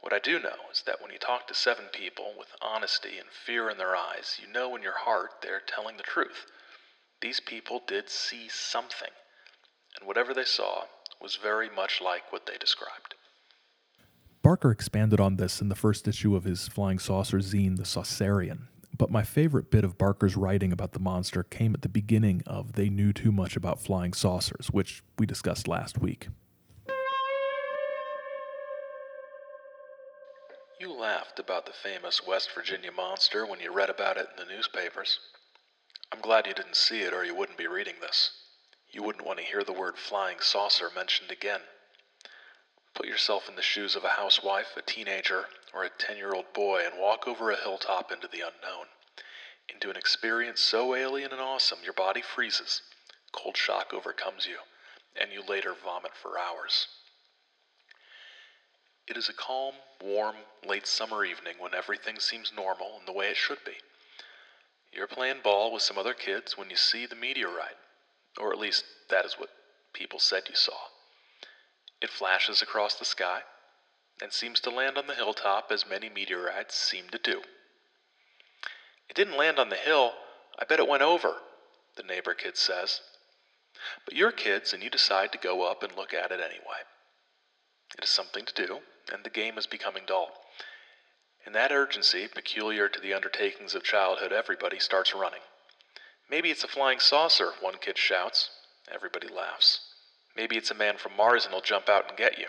What 0.00 0.12
I 0.12 0.18
do 0.18 0.38
know 0.38 0.56
is 0.72 0.82
that 0.86 1.00
when 1.00 1.10
you 1.10 1.18
talk 1.18 1.46
to 1.48 1.54
seven 1.54 1.86
people 1.92 2.34
with 2.38 2.48
honesty 2.62 3.18
and 3.18 3.28
fear 3.30 3.70
in 3.70 3.78
their 3.78 3.96
eyes, 3.96 4.38
you 4.40 4.52
know 4.52 4.76
in 4.76 4.82
your 4.82 4.96
heart 4.98 5.30
they're 5.42 5.62
telling 5.66 5.96
the 5.96 6.02
truth. 6.02 6.46
These 7.20 7.40
people 7.40 7.82
did 7.86 8.10
see 8.10 8.48
something, 8.48 9.10
and 9.98 10.06
whatever 10.06 10.34
they 10.34 10.44
saw 10.44 10.84
was 11.20 11.36
very 11.36 11.70
much 11.70 12.00
like 12.00 12.30
what 12.30 12.46
they 12.46 12.58
described. 12.58 13.14
Barker 14.42 14.70
expanded 14.70 15.18
on 15.18 15.36
this 15.36 15.60
in 15.60 15.68
the 15.68 15.74
first 15.74 16.06
issue 16.06 16.36
of 16.36 16.44
his 16.44 16.68
Flying 16.68 16.98
Saucer 16.98 17.38
zine, 17.38 17.76
The 17.76 17.82
Saucerian. 17.82 18.68
But 18.98 19.10
my 19.10 19.22
favorite 19.22 19.70
bit 19.70 19.84
of 19.84 19.98
Barker's 19.98 20.36
writing 20.36 20.72
about 20.72 20.92
the 20.92 20.98
monster 20.98 21.42
came 21.42 21.74
at 21.74 21.82
the 21.82 21.88
beginning 21.88 22.42
of 22.46 22.72
They 22.72 22.88
Knew 22.88 23.12
Too 23.12 23.30
Much 23.30 23.56
About 23.56 23.80
Flying 23.80 24.14
Saucers, 24.14 24.68
which 24.68 25.02
we 25.18 25.26
discussed 25.26 25.68
last 25.68 25.98
week. 25.98 26.28
You 30.80 30.92
laughed 30.92 31.38
about 31.38 31.66
the 31.66 31.72
famous 31.72 32.26
West 32.26 32.50
Virginia 32.54 32.92
monster 32.92 33.46
when 33.46 33.60
you 33.60 33.72
read 33.72 33.90
about 33.90 34.16
it 34.16 34.28
in 34.30 34.46
the 34.46 34.54
newspapers. 34.54 35.18
I'm 36.12 36.20
glad 36.20 36.46
you 36.46 36.54
didn't 36.54 36.76
see 36.76 37.00
it 37.00 37.12
or 37.12 37.24
you 37.24 37.34
wouldn't 37.34 37.58
be 37.58 37.66
reading 37.66 37.96
this. 38.00 38.30
You 38.90 39.02
wouldn't 39.02 39.26
want 39.26 39.38
to 39.38 39.44
hear 39.44 39.64
the 39.64 39.72
word 39.72 39.98
flying 39.98 40.38
saucer 40.40 40.90
mentioned 40.94 41.30
again. 41.30 41.60
Put 42.94 43.06
yourself 43.06 43.48
in 43.48 43.56
the 43.56 43.62
shoes 43.62 43.94
of 43.94 44.04
a 44.04 44.08
housewife, 44.08 44.68
a 44.76 44.82
teenager, 44.82 45.46
or 45.76 45.84
a 45.84 45.90
10 45.90 46.16
year 46.16 46.32
old 46.32 46.50
boy 46.54 46.82
and 46.86 46.98
walk 46.98 47.28
over 47.28 47.50
a 47.50 47.62
hilltop 47.62 48.10
into 48.10 48.26
the 48.26 48.40
unknown. 48.40 48.86
Into 49.68 49.90
an 49.90 49.96
experience 49.96 50.60
so 50.60 50.94
alien 50.94 51.32
and 51.32 51.40
awesome 51.40 51.78
your 51.84 51.92
body 51.92 52.22
freezes, 52.22 52.80
cold 53.32 53.56
shock 53.56 53.92
overcomes 53.92 54.46
you, 54.46 54.56
and 55.20 55.30
you 55.32 55.42
later 55.46 55.74
vomit 55.74 56.12
for 56.14 56.38
hours. 56.38 56.86
It 59.06 59.16
is 59.16 59.28
a 59.28 59.34
calm, 59.34 59.74
warm, 60.02 60.36
late 60.66 60.86
summer 60.86 61.24
evening 61.24 61.56
when 61.58 61.74
everything 61.74 62.18
seems 62.18 62.52
normal 62.56 62.96
and 62.98 63.06
the 63.06 63.12
way 63.12 63.28
it 63.28 63.36
should 63.36 63.62
be. 63.64 63.76
You're 64.92 65.06
playing 65.06 65.40
ball 65.44 65.72
with 65.72 65.82
some 65.82 65.98
other 65.98 66.14
kids 66.14 66.56
when 66.56 66.70
you 66.70 66.76
see 66.76 67.06
the 67.06 67.14
meteorite, 67.14 67.76
or 68.40 68.50
at 68.52 68.58
least 68.58 68.84
that 69.10 69.26
is 69.26 69.34
what 69.34 69.50
people 69.92 70.20
said 70.20 70.44
you 70.48 70.54
saw. 70.54 70.78
It 72.00 72.10
flashes 72.10 72.62
across 72.62 72.94
the 72.94 73.04
sky 73.04 73.42
and 74.20 74.32
seems 74.32 74.60
to 74.60 74.70
land 74.70 74.96
on 74.96 75.06
the 75.06 75.14
hilltop 75.14 75.70
as 75.70 75.88
many 75.88 76.08
meteorites 76.08 76.74
seem 76.74 77.08
to 77.10 77.18
do. 77.18 77.42
It 79.08 79.14
didn't 79.14 79.36
land 79.36 79.58
on 79.58 79.68
the 79.68 79.76
hill. 79.76 80.14
I 80.58 80.64
bet 80.64 80.80
it 80.80 80.88
went 80.88 81.02
over, 81.02 81.36
the 81.96 82.02
neighbor 82.02 82.34
kid 82.34 82.56
says. 82.56 83.00
But 84.04 84.14
you're 84.14 84.32
kids 84.32 84.72
and 84.72 84.82
you 84.82 84.90
decide 84.90 85.32
to 85.32 85.38
go 85.38 85.62
up 85.70 85.82
and 85.82 85.94
look 85.94 86.14
at 86.14 86.32
it 86.32 86.40
anyway. 86.40 86.82
It 87.96 88.04
is 88.04 88.10
something 88.10 88.44
to 88.44 88.66
do, 88.66 88.78
and 89.12 89.22
the 89.22 89.30
game 89.30 89.58
is 89.58 89.66
becoming 89.66 90.04
dull. 90.06 90.30
In 91.46 91.52
that 91.52 91.70
urgency, 91.70 92.26
peculiar 92.26 92.88
to 92.88 93.00
the 93.00 93.14
undertakings 93.14 93.74
of 93.74 93.84
childhood, 93.84 94.32
everybody 94.32 94.80
starts 94.80 95.14
running. 95.14 95.42
Maybe 96.28 96.50
it's 96.50 96.64
a 96.64 96.68
flying 96.68 96.98
saucer, 96.98 97.52
one 97.60 97.76
kid 97.78 97.96
shouts. 97.96 98.50
Everybody 98.92 99.28
laughs. 99.28 99.80
Maybe 100.36 100.56
it's 100.56 100.70
a 100.70 100.74
man 100.74 100.96
from 100.98 101.16
Mars 101.16 101.44
and 101.44 101.52
he'll 101.52 101.62
jump 101.62 101.88
out 101.88 102.08
and 102.08 102.16
get 102.16 102.38
you. 102.38 102.46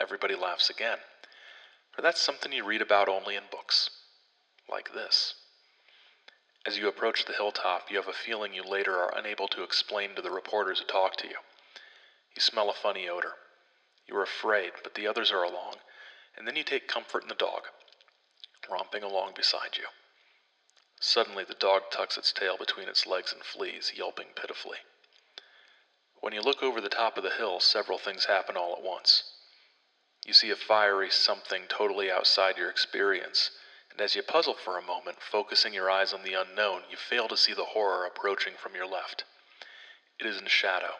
Everybody 0.00 0.34
laughs 0.34 0.70
again. 0.70 0.98
For 1.94 2.02
that's 2.02 2.20
something 2.20 2.52
you 2.52 2.64
read 2.64 2.82
about 2.82 3.08
only 3.08 3.36
in 3.36 3.44
books. 3.50 3.90
Like 4.68 4.94
this. 4.94 5.34
As 6.64 6.78
you 6.78 6.88
approach 6.88 7.24
the 7.24 7.34
hilltop, 7.34 7.90
you 7.90 7.96
have 7.96 8.08
a 8.08 8.12
feeling 8.12 8.54
you 8.54 8.62
later 8.62 8.96
are 8.96 9.16
unable 9.16 9.48
to 9.48 9.64
explain 9.64 10.14
to 10.14 10.22
the 10.22 10.30
reporters 10.30 10.78
who 10.78 10.86
talk 10.86 11.16
to 11.16 11.28
you. 11.28 11.36
You 12.36 12.40
smell 12.40 12.70
a 12.70 12.74
funny 12.74 13.08
odor. 13.08 13.34
You 14.06 14.16
are 14.16 14.22
afraid, 14.22 14.72
but 14.82 14.94
the 14.94 15.06
others 15.06 15.32
are 15.32 15.42
along, 15.42 15.76
and 16.36 16.46
then 16.46 16.56
you 16.56 16.62
take 16.62 16.88
comfort 16.88 17.22
in 17.22 17.28
the 17.28 17.34
dog, 17.34 17.62
romping 18.70 19.02
along 19.02 19.32
beside 19.36 19.76
you. 19.76 19.84
Suddenly, 21.00 21.44
the 21.44 21.54
dog 21.54 21.90
tucks 21.90 22.16
its 22.16 22.32
tail 22.32 22.56
between 22.56 22.88
its 22.88 23.06
legs 23.06 23.32
and 23.32 23.42
flees, 23.42 23.92
yelping 23.96 24.28
pitifully. 24.36 24.78
When 26.20 26.32
you 26.32 26.40
look 26.40 26.62
over 26.62 26.80
the 26.80 26.88
top 26.88 27.16
of 27.16 27.24
the 27.24 27.30
hill, 27.30 27.58
several 27.58 27.98
things 27.98 28.26
happen 28.26 28.56
all 28.56 28.72
at 28.76 28.84
once. 28.84 29.24
You 30.24 30.32
see 30.32 30.50
a 30.50 30.56
fiery 30.56 31.10
something 31.10 31.66
totally 31.68 32.10
outside 32.10 32.56
your 32.56 32.70
experience, 32.70 33.50
and 33.90 34.00
as 34.00 34.14
you 34.14 34.22
puzzle 34.22 34.54
for 34.54 34.78
a 34.78 34.82
moment, 34.82 35.20
focusing 35.20 35.74
your 35.74 35.90
eyes 35.90 36.12
on 36.12 36.22
the 36.22 36.34
unknown, 36.34 36.82
you 36.90 36.96
fail 36.96 37.28
to 37.28 37.36
see 37.36 37.52
the 37.52 37.64
horror 37.64 38.06
approaching 38.06 38.54
from 38.56 38.74
your 38.74 38.86
left. 38.86 39.24
It 40.18 40.26
is 40.26 40.38
in 40.38 40.46
shadow, 40.46 40.94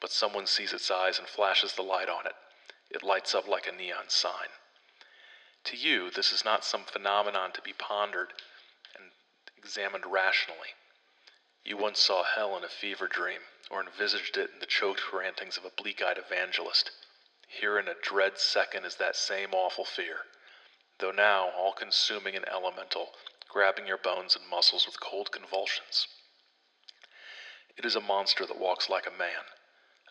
but 0.00 0.12
someone 0.12 0.46
sees 0.46 0.72
its 0.72 0.90
eyes 0.90 1.18
and 1.18 1.26
flashes 1.26 1.72
the 1.72 1.82
light 1.82 2.08
on 2.08 2.26
it. 2.26 2.34
It 2.90 3.02
lights 3.02 3.34
up 3.34 3.48
like 3.48 3.66
a 3.66 3.72
neon 3.72 4.08
sign. 4.08 4.48
To 5.64 5.76
you, 5.76 6.10
this 6.10 6.32
is 6.32 6.44
not 6.44 6.64
some 6.64 6.84
phenomenon 6.84 7.52
to 7.52 7.62
be 7.62 7.72
pondered 7.72 8.32
and 8.94 9.10
examined 9.56 10.04
rationally. 10.06 10.74
You 11.64 11.76
once 11.76 12.00
saw 12.00 12.24
hell 12.24 12.56
in 12.56 12.64
a 12.64 12.68
fever 12.68 13.06
dream, 13.06 13.40
or 13.70 13.82
envisaged 13.82 14.36
it 14.36 14.50
in 14.52 14.60
the 14.60 14.66
choked 14.66 15.12
rantings 15.12 15.56
of 15.56 15.64
a 15.64 15.70
bleak 15.70 16.02
eyed 16.02 16.18
evangelist. 16.18 16.90
Here 17.58 17.80
in 17.80 17.88
a 17.88 17.94
dread 18.00 18.38
second 18.38 18.84
is 18.84 18.94
that 18.96 19.16
same 19.16 19.54
awful 19.54 19.84
fear, 19.84 20.18
though 21.00 21.10
now 21.10 21.50
all 21.50 21.72
consuming 21.72 22.36
and 22.36 22.48
elemental, 22.48 23.08
grabbing 23.48 23.88
your 23.88 23.98
bones 23.98 24.36
and 24.36 24.48
muscles 24.48 24.86
with 24.86 25.00
cold 25.00 25.32
convulsions. 25.32 26.06
It 27.76 27.84
is 27.84 27.96
a 27.96 28.00
monster 28.00 28.46
that 28.46 28.60
walks 28.60 28.88
like 28.88 29.06
a 29.06 29.18
man, 29.18 29.50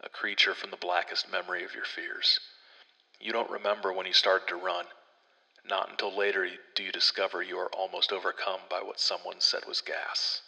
a 0.04 0.10
creature 0.10 0.54
from 0.54 0.70
the 0.70 0.78
blackest 0.78 1.32
memory 1.32 1.64
of 1.64 1.74
your 1.74 1.86
fears. 1.86 2.40
You 3.22 3.32
don't 3.32 3.50
remember 3.50 3.94
when 3.94 4.06
you 4.06 4.14
started 4.14 4.50
to 4.50 4.56
run. 4.56 4.86
Not 5.64 5.90
until 5.90 6.16
later 6.16 6.50
do 6.76 6.84
you 6.84 6.92
discover 6.92 7.42
you 7.42 7.58
are 7.58 7.72
almost 7.72 8.12
overcome 8.12 8.62
by 8.70 8.82
what 8.82 9.00
someone 9.00 9.40
said 9.40 9.64
was 9.66 9.80
gas. 9.80 10.42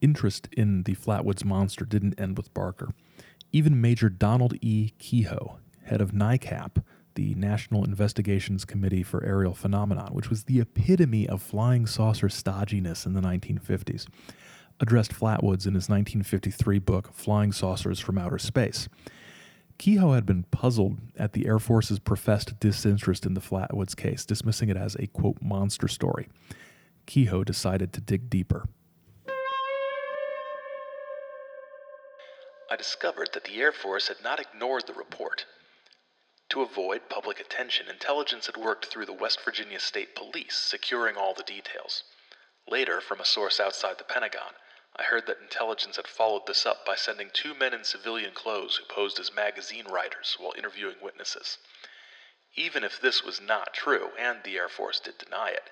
Interest 0.00 0.48
in 0.50 0.82
the 0.82 0.94
Flatwoods 0.94 1.44
monster 1.44 1.84
didn't 1.84 2.18
end 2.18 2.36
with 2.36 2.52
Barker. 2.54 2.88
Even 3.52 3.80
Major 3.80 4.08
Donald 4.08 4.54
E. 4.60 4.92
Keyhoe, 4.98 5.58
head 5.84 6.00
of 6.00 6.12
NICAP, 6.12 6.84
the 7.14 7.34
National 7.34 7.84
Investigations 7.84 8.64
Committee 8.64 9.02
for 9.02 9.24
Aerial 9.24 9.54
Phenomenon, 9.54 10.12
which 10.12 10.30
was 10.30 10.44
the 10.44 10.60
epitome 10.60 11.28
of 11.28 11.42
flying 11.42 11.84
saucer 11.84 12.28
stodginess 12.28 13.06
in 13.06 13.14
the 13.14 13.20
1950s, 13.20 14.06
addressed 14.78 15.12
Flatwoods 15.12 15.66
in 15.66 15.74
his 15.74 15.88
1953 15.88 16.78
book 16.78 17.10
Flying 17.12 17.50
Saucers 17.50 17.98
from 17.98 18.18
Outer 18.18 18.38
Space. 18.38 18.88
Keyhoe 19.78 20.12
had 20.12 20.26
been 20.26 20.44
puzzled 20.44 20.98
at 21.16 21.32
the 21.32 21.46
Air 21.46 21.58
Force's 21.58 21.98
professed 21.98 22.60
disinterest 22.60 23.26
in 23.26 23.34
the 23.34 23.40
Flatwoods 23.40 23.96
case, 23.96 24.24
dismissing 24.24 24.68
it 24.68 24.76
as 24.76 24.94
a 24.94 25.08
quote 25.08 25.38
monster 25.42 25.88
story. 25.88 26.28
Keyhoe 27.06 27.42
decided 27.42 27.92
to 27.94 28.00
dig 28.00 28.30
deeper. 28.30 28.68
I 32.72 32.76
discovered 32.76 33.32
that 33.32 33.42
the 33.42 33.60
Air 33.60 33.72
Force 33.72 34.06
had 34.06 34.20
not 34.22 34.38
ignored 34.38 34.86
the 34.86 34.92
report. 34.92 35.44
To 36.50 36.62
avoid 36.62 37.08
public 37.08 37.40
attention, 37.40 37.88
intelligence 37.88 38.46
had 38.46 38.56
worked 38.56 38.84
through 38.84 39.06
the 39.06 39.12
West 39.12 39.40
Virginia 39.40 39.80
State 39.80 40.14
Police, 40.14 40.56
securing 40.56 41.16
all 41.16 41.34
the 41.34 41.42
details. 41.42 42.04
Later, 42.68 43.00
from 43.00 43.18
a 43.20 43.24
source 43.24 43.58
outside 43.58 43.98
the 43.98 44.04
Pentagon, 44.04 44.54
I 44.94 45.02
heard 45.02 45.26
that 45.26 45.40
intelligence 45.40 45.96
had 45.96 46.06
followed 46.06 46.46
this 46.46 46.64
up 46.64 46.84
by 46.86 46.94
sending 46.94 47.30
two 47.32 47.54
men 47.54 47.74
in 47.74 47.82
civilian 47.82 48.32
clothes 48.34 48.76
who 48.76 48.84
posed 48.84 49.18
as 49.18 49.32
magazine 49.32 49.88
writers 49.88 50.36
while 50.38 50.54
interviewing 50.56 51.00
witnesses. 51.00 51.58
Even 52.54 52.84
if 52.84 53.00
this 53.00 53.24
was 53.24 53.40
not 53.40 53.74
true, 53.74 54.12
and 54.16 54.44
the 54.44 54.56
Air 54.56 54.68
Force 54.68 55.00
did 55.00 55.18
deny 55.18 55.50
it, 55.50 55.70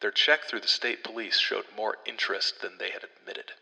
their 0.00 0.10
check 0.10 0.44
through 0.44 0.60
the 0.60 0.68
state 0.68 1.02
police 1.02 1.38
showed 1.38 1.70
more 1.72 1.96
interest 2.04 2.60
than 2.60 2.76
they 2.76 2.90
had 2.90 3.04
admitted. 3.04 3.54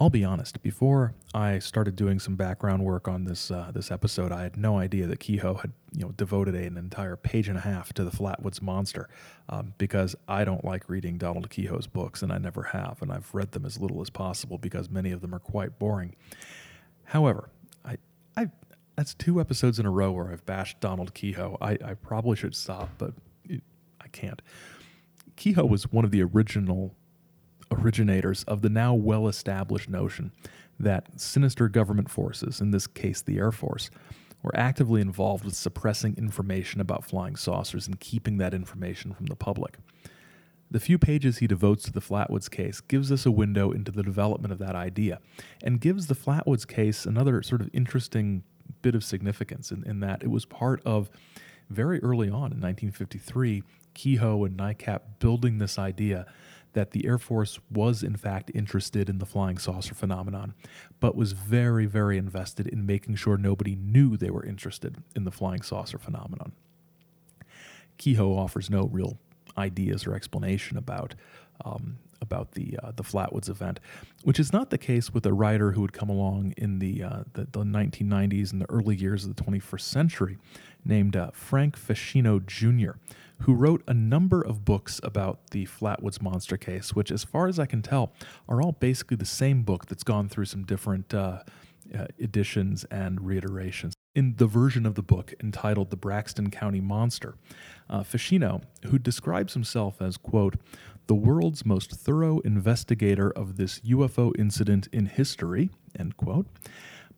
I'll 0.00 0.10
be 0.10 0.24
honest. 0.24 0.62
Before 0.62 1.12
I 1.34 1.58
started 1.58 1.96
doing 1.96 2.20
some 2.20 2.36
background 2.36 2.84
work 2.84 3.08
on 3.08 3.24
this 3.24 3.50
uh, 3.50 3.72
this 3.74 3.90
episode, 3.90 4.30
I 4.30 4.42
had 4.44 4.56
no 4.56 4.78
idea 4.78 5.08
that 5.08 5.18
Keyhoe 5.18 5.54
had 5.54 5.72
you 5.92 6.04
know 6.04 6.12
devoted 6.12 6.54
an 6.54 6.78
entire 6.78 7.16
page 7.16 7.48
and 7.48 7.58
a 7.58 7.62
half 7.62 7.92
to 7.94 8.04
the 8.04 8.10
Flatwoods 8.12 8.62
Monster, 8.62 9.08
um, 9.48 9.74
because 9.76 10.14
I 10.28 10.44
don't 10.44 10.64
like 10.64 10.88
reading 10.88 11.18
Donald 11.18 11.50
Keyhoe's 11.50 11.88
books, 11.88 12.22
and 12.22 12.32
I 12.32 12.38
never 12.38 12.62
have, 12.62 13.02
and 13.02 13.12
I've 13.12 13.34
read 13.34 13.50
them 13.52 13.64
as 13.64 13.80
little 13.80 14.00
as 14.00 14.08
possible 14.08 14.56
because 14.56 14.88
many 14.88 15.10
of 15.10 15.20
them 15.20 15.34
are 15.34 15.40
quite 15.40 15.80
boring. 15.80 16.14
However, 17.02 17.50
I 17.84 17.96
I 18.36 18.50
that's 18.94 19.14
two 19.14 19.40
episodes 19.40 19.80
in 19.80 19.86
a 19.86 19.90
row 19.90 20.12
where 20.12 20.30
I've 20.30 20.46
bashed 20.46 20.80
Donald 20.80 21.12
Keyhoe. 21.12 21.56
I, 21.60 21.72
I 21.84 21.94
probably 21.94 22.36
should 22.36 22.54
stop, 22.54 22.90
but 22.98 23.14
I 24.00 24.06
can't. 24.12 24.42
Keyhoe 25.34 25.66
was 25.66 25.90
one 25.90 26.04
of 26.04 26.12
the 26.12 26.22
original 26.22 26.94
originators 27.70 28.44
of 28.44 28.62
the 28.62 28.68
now 28.68 28.94
well 28.94 29.28
established 29.28 29.88
notion 29.88 30.32
that 30.80 31.20
sinister 31.20 31.68
government 31.68 32.10
forces, 32.10 32.60
in 32.60 32.70
this 32.70 32.86
case 32.86 33.20
the 33.20 33.38
Air 33.38 33.52
Force, 33.52 33.90
were 34.42 34.56
actively 34.56 35.00
involved 35.00 35.44
with 35.44 35.54
suppressing 35.54 36.14
information 36.16 36.80
about 36.80 37.04
flying 37.04 37.36
saucers 37.36 37.86
and 37.86 37.98
keeping 37.98 38.38
that 38.38 38.54
information 38.54 39.12
from 39.12 39.26
the 39.26 39.34
public. 39.34 39.78
The 40.70 40.80
few 40.80 40.98
pages 40.98 41.38
he 41.38 41.46
devotes 41.46 41.84
to 41.84 41.92
the 41.92 42.00
Flatwoods 42.00 42.50
case 42.50 42.80
gives 42.80 43.10
us 43.10 43.24
a 43.24 43.30
window 43.30 43.70
into 43.70 43.90
the 43.90 44.02
development 44.02 44.52
of 44.52 44.58
that 44.58 44.76
idea 44.76 45.18
and 45.62 45.80
gives 45.80 46.06
the 46.06 46.14
Flatwoods 46.14 46.66
case 46.66 47.06
another 47.06 47.42
sort 47.42 47.62
of 47.62 47.70
interesting 47.72 48.44
bit 48.82 48.94
of 48.94 49.02
significance 49.02 49.72
in, 49.72 49.82
in 49.84 50.00
that 50.00 50.22
it 50.22 50.30
was 50.30 50.44
part 50.44 50.82
of 50.84 51.10
very 51.70 52.02
early 52.02 52.28
on 52.28 52.52
in 52.52 52.60
1953 52.60 53.62
Keyhoe 53.94 54.44
and 54.44 54.56
NICAP 54.56 55.00
building 55.18 55.58
this 55.58 55.78
idea 55.78 56.26
that 56.72 56.92
the 56.92 57.06
Air 57.06 57.18
Force 57.18 57.58
was, 57.70 58.02
in 58.02 58.16
fact, 58.16 58.50
interested 58.54 59.08
in 59.08 59.18
the 59.18 59.26
flying 59.26 59.58
saucer 59.58 59.94
phenomenon, 59.94 60.54
but 61.00 61.16
was 61.16 61.32
very, 61.32 61.86
very 61.86 62.18
invested 62.18 62.66
in 62.66 62.86
making 62.86 63.16
sure 63.16 63.36
nobody 63.36 63.74
knew 63.74 64.16
they 64.16 64.30
were 64.30 64.44
interested 64.44 64.96
in 65.16 65.24
the 65.24 65.32
flying 65.32 65.62
saucer 65.62 65.98
phenomenon. 65.98 66.52
Keyhoe 67.96 68.36
offers 68.36 68.70
no 68.70 68.86
real 68.86 69.18
ideas 69.56 70.06
or 70.06 70.14
explanation 70.14 70.76
about 70.76 71.14
um, 71.64 71.98
about 72.20 72.52
the 72.52 72.78
uh, 72.82 72.92
the 72.92 73.02
Flatwoods 73.02 73.48
event, 73.48 73.80
which 74.22 74.38
is 74.38 74.52
not 74.52 74.70
the 74.70 74.78
case 74.78 75.12
with 75.12 75.26
a 75.26 75.32
writer 75.32 75.72
who 75.72 75.80
would 75.80 75.92
come 75.92 76.08
along 76.08 76.54
in 76.56 76.78
the, 76.78 77.02
uh, 77.02 77.22
the, 77.34 77.42
the 77.44 77.64
1990s 77.64 78.52
and 78.52 78.60
the 78.60 78.70
early 78.70 78.96
years 78.96 79.24
of 79.24 79.34
the 79.34 79.42
21st 79.42 79.80
century, 79.80 80.38
named 80.84 81.16
uh, 81.16 81.30
Frank 81.32 81.78
Feschino 81.78 82.44
Jr., 82.44 82.98
who 83.42 83.54
wrote 83.54 83.82
a 83.86 83.94
number 83.94 84.40
of 84.42 84.64
books 84.64 85.00
about 85.02 85.50
the 85.50 85.66
Flatwoods 85.66 86.20
monster 86.20 86.56
case, 86.56 86.94
which, 86.94 87.10
as 87.10 87.24
far 87.24 87.46
as 87.46 87.58
I 87.58 87.66
can 87.66 87.82
tell, 87.82 88.12
are 88.48 88.60
all 88.60 88.72
basically 88.72 89.16
the 89.16 89.24
same 89.24 89.62
book 89.62 89.86
that's 89.86 90.02
gone 90.02 90.28
through 90.28 90.46
some 90.46 90.64
different 90.64 91.14
uh, 91.14 91.42
uh, 91.96 92.06
editions 92.18 92.84
and 92.90 93.20
reiterations. 93.26 93.94
In 94.14 94.34
the 94.36 94.46
version 94.46 94.84
of 94.84 94.94
the 94.94 95.02
book 95.02 95.32
entitled 95.40 95.90
The 95.90 95.96
Braxton 95.96 96.50
County 96.50 96.80
Monster, 96.80 97.36
uh, 97.88 98.00
Feschino, 98.00 98.62
who 98.86 98.98
describes 98.98 99.54
himself 99.54 100.02
as, 100.02 100.16
quote, 100.16 100.56
the 101.06 101.14
world's 101.14 101.64
most 101.64 101.92
thorough 101.92 102.40
investigator 102.40 103.30
of 103.30 103.56
this 103.56 103.80
UFO 103.80 104.38
incident 104.38 104.88
in 104.92 105.06
history, 105.06 105.70
end 105.98 106.16
quote, 106.16 106.46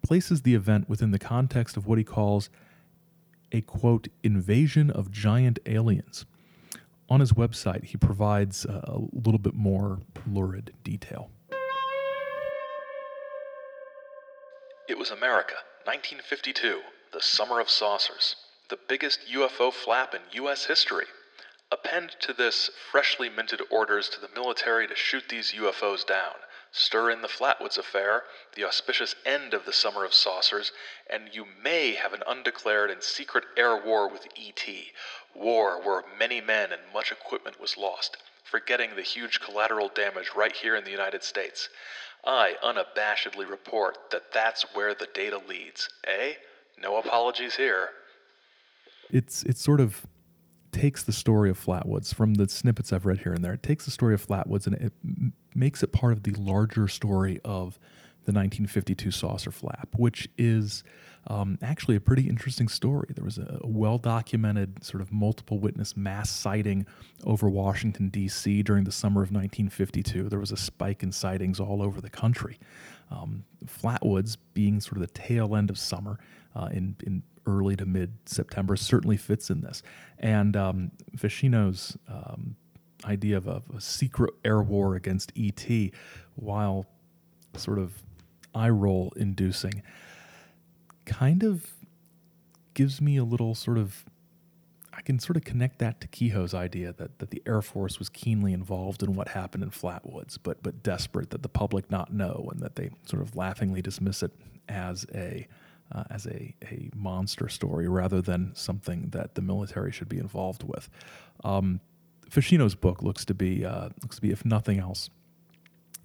places 0.03 0.43
the 0.43 0.55
event 0.55 0.89
within 0.89 1.11
the 1.11 1.19
context 1.19 1.77
of 1.77 1.87
what 1.87 1.99
he 1.99 2.05
calls 2.05 2.50
a 3.52 3.61
quote, 3.62 4.09
invasion 4.23 4.90
of 4.90 5.11
giant 5.11 5.59
aliens. 5.66 6.26
On 7.09 7.21
his 7.21 7.33
website, 7.33 7.85
he 7.85 7.97
provides 7.97 8.64
uh, 8.64 8.80
a 8.85 9.00
little 9.12 9.38
bit 9.38 9.54
more 9.54 10.00
lurid 10.26 10.73
detail. 10.85 11.30
It 14.88 14.99
was 14.99 15.11
America, 15.11 15.54
1952, 15.85 16.80
the 17.12 17.21
summer 17.21 17.61
of 17.61 17.71
saucers, 17.71 18.37
the 18.69 18.78
biggest 18.88 19.21
UFO 19.33 19.73
flap 19.73 20.14
in 20.14 20.21
U.S. 20.33 20.66
history. 20.66 21.07
Append 21.73 22.16
to 22.21 22.33
this 22.33 22.71
freshly 22.90 23.28
minted 23.28 23.62
orders 23.71 24.09
to 24.09 24.21
the 24.21 24.28
military 24.35 24.87
to 24.88 24.97
shoot 24.97 25.28
these 25.28 25.52
UFOs 25.52 26.07
down 26.07 26.35
stir 26.73 27.11
in 27.11 27.23
the 27.23 27.29
Flatwoods 27.29 27.79
affair, 27.79 28.23
the 28.55 28.65
auspicious 28.65 29.15
end 29.25 29.55
of 29.55 29.65
the 29.65 29.73
Summer 29.73 30.05
of 30.05 30.15
Saucers, 30.15 30.73
and 31.09 31.31
you 31.33 31.45
may 31.62 31.95
have 31.95 32.12
an 32.12 32.23
undeclared 32.27 32.91
and 32.91 33.03
secret 33.03 33.45
air 33.57 33.77
war 33.77 34.09
with 34.09 34.27
ET. 34.37 34.65
War 35.35 35.81
where 35.83 36.05
many 36.19 36.41
men 36.41 36.73
and 36.73 36.83
much 36.93 37.12
equipment 37.12 37.61
was 37.61 37.77
lost, 37.77 38.17
forgetting 38.45 38.91
the 38.95 39.03
huge 39.03 39.41
collateral 39.41 39.89
damage 39.89 40.31
right 40.37 40.55
here 40.55 40.77
in 40.77 40.85
the 40.85 40.91
United 40.91 41.23
States. 41.23 41.69
I 42.25 42.57
unabashedly 42.62 43.49
report 43.49 44.11
that 44.11 44.33
that's 44.33 44.62
where 44.75 44.95
the 44.95 45.09
data 45.15 45.41
leads. 45.49 45.89
Eh? 46.07 46.35
No 46.81 46.97
apologies 46.97 47.57
here. 47.57 47.91
It's 49.11 49.43
it's 49.45 49.61
sort 49.61 49.81
of 49.81 50.07
takes 50.73 51.03
the 51.03 51.12
story 51.12 51.50
of 51.50 51.62
Flatwoods 51.62 52.15
from 52.15 52.35
the 52.35 52.49
snippets 52.49 52.93
I've 52.93 53.07
read 53.07 53.21
here 53.21 53.33
and 53.33 53.45
there. 53.45 53.55
It 53.55 53.62
takes 53.62 53.85
the 53.85 53.91
story 53.91 54.15
of 54.15 54.27
Flatwoods 54.27 54.67
and 54.67 54.77
it 54.77 54.93
makes 55.55 55.83
it 55.83 55.93
part 55.93 56.12
of 56.12 56.23
the 56.23 56.33
larger 56.33 56.89
story 56.89 57.41
of 57.45 57.79
the 58.25 58.33
1952 58.33 59.11
saucer 59.11 59.50
flap, 59.50 59.89
which 59.97 60.29
is 60.37 60.85
um, 61.27 61.59
actually 61.62 61.97
a 61.97 62.00
pretty 62.00 62.29
interesting 62.29 62.69
story. 62.69 63.09
There 63.15 63.25
was 63.25 63.39
a, 63.39 63.61
a 63.62 63.67
well 63.67 63.99
documented, 63.99 64.85
sort 64.85 65.00
of 65.00 65.12
multiple 65.12 65.59
witness 65.59 65.97
mass 65.97 66.31
sighting 66.31 66.87
over 67.25 67.49
Washington, 67.49 68.09
D.C. 68.09 68.62
during 68.62 68.85
the 68.85 68.93
summer 68.93 69.23
of 69.23 69.31
1952. 69.31 70.29
There 70.29 70.39
was 70.39 70.53
a 70.53 70.57
spike 70.57 71.03
in 71.03 71.12
sightings 71.12 71.61
all 71.61 71.83
over 71.83 72.00
the 72.00 72.11
country. 72.11 72.59
Um, 73.11 73.45
Flatwoods, 73.67 74.37
being 74.55 74.81
sort 74.81 74.97
of 74.97 75.03
the 75.03 75.09
tail 75.09 75.57
end 75.57 75.71
of 75.71 75.79
summer 75.79 76.19
uh, 76.55 76.69
in, 76.73 76.97
in 77.05 77.23
early 77.47 77.76
to 77.76 77.87
mid 77.87 78.12
September, 78.26 78.76
certainly 78.76 79.16
fits 79.16 79.50
in 79.50 79.61
this. 79.61 79.82
And 80.18 80.56
um, 80.56 80.92
Feschino's 81.16 81.97
um, 82.09 82.56
idea 83.04 83.37
of 83.37 83.47
a, 83.47 83.62
a 83.76 83.80
secret 83.80 84.35
air 84.44 84.62
war 84.62 84.94
against 84.94 85.32
ET, 85.37 85.66
while 86.37 86.87
sort 87.56 87.78
of 87.78 88.02
eye 88.54 88.68
roll 88.68 89.12
inducing, 89.16 89.82
kind 91.06 91.42
of 91.42 91.66
gives 92.75 93.00
me 93.00 93.16
a 93.16 93.25
little 93.25 93.54
sort 93.54 93.78
of 93.78 94.04
I 94.92 95.02
can 95.02 95.18
sort 95.18 95.38
of 95.38 95.44
connect 95.44 95.78
that 95.78 96.00
to 96.02 96.09
Keyhoe's 96.09 96.52
idea 96.52 96.92
that, 96.92 97.20
that 97.20 97.30
the 97.30 97.42
Air 97.47 97.62
Force 97.62 97.99
was 97.99 98.11
keenly 98.11 98.52
involved 98.52 99.02
in 99.02 99.14
what 99.14 99.28
happened 99.28 99.62
in 99.62 99.70
Flatwoods, 99.70 100.37
but 100.42 100.62
but 100.62 100.82
desperate 100.82 101.30
that 101.30 101.42
the 101.42 101.49
public 101.49 101.90
not 101.90 102.12
know, 102.12 102.49
and 102.52 102.61
that 102.61 102.76
they 102.76 102.90
sort 103.06 103.23
of 103.23 103.35
laughingly 103.35 103.80
dismiss 103.80 104.23
it 104.23 104.32
as 104.68 105.06
a 105.14 105.47
uh, 105.92 106.04
as 106.11 106.26
a, 106.26 106.54
a 106.64 106.90
monster 106.94 107.49
story 107.49 107.88
rather 107.88 108.20
than 108.20 108.52
something 108.54 109.09
that 109.11 109.35
the 109.35 109.42
military 109.42 109.92
should 109.92 110.09
be 110.09 110.18
involved 110.18 110.62
with. 110.62 110.88
Um, 111.44 111.80
book 112.80 113.02
looks 113.02 113.25
to 113.25 113.35
be 113.35 113.64
uh, 113.64 113.88
looks 114.02 114.16
to 114.16 114.23
be, 114.23 114.30
if 114.30 114.44
nothing 114.44 114.78
else, 114.78 115.11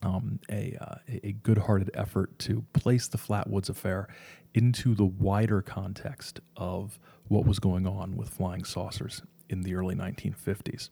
um, 0.02 0.40
a, 0.52 0.78
uh, 0.82 0.96
a 1.24 1.32
good-hearted 1.32 1.92
effort 1.94 2.38
to 2.40 2.64
place 2.74 3.08
the 3.08 3.18
Flatwoods 3.18 3.70
affair 3.70 4.08
into 4.54 4.96
the 4.96 5.06
wider 5.06 5.62
context 5.62 6.40
of 6.56 7.00
what 7.28 7.46
was 7.46 7.60
going 7.60 7.86
on 7.86 8.16
with 8.16 8.30
flying 8.30 8.64
saucers 8.64 9.22
in 9.50 9.62
the 9.62 9.76
early 9.76 9.96
1950s. 9.96 10.90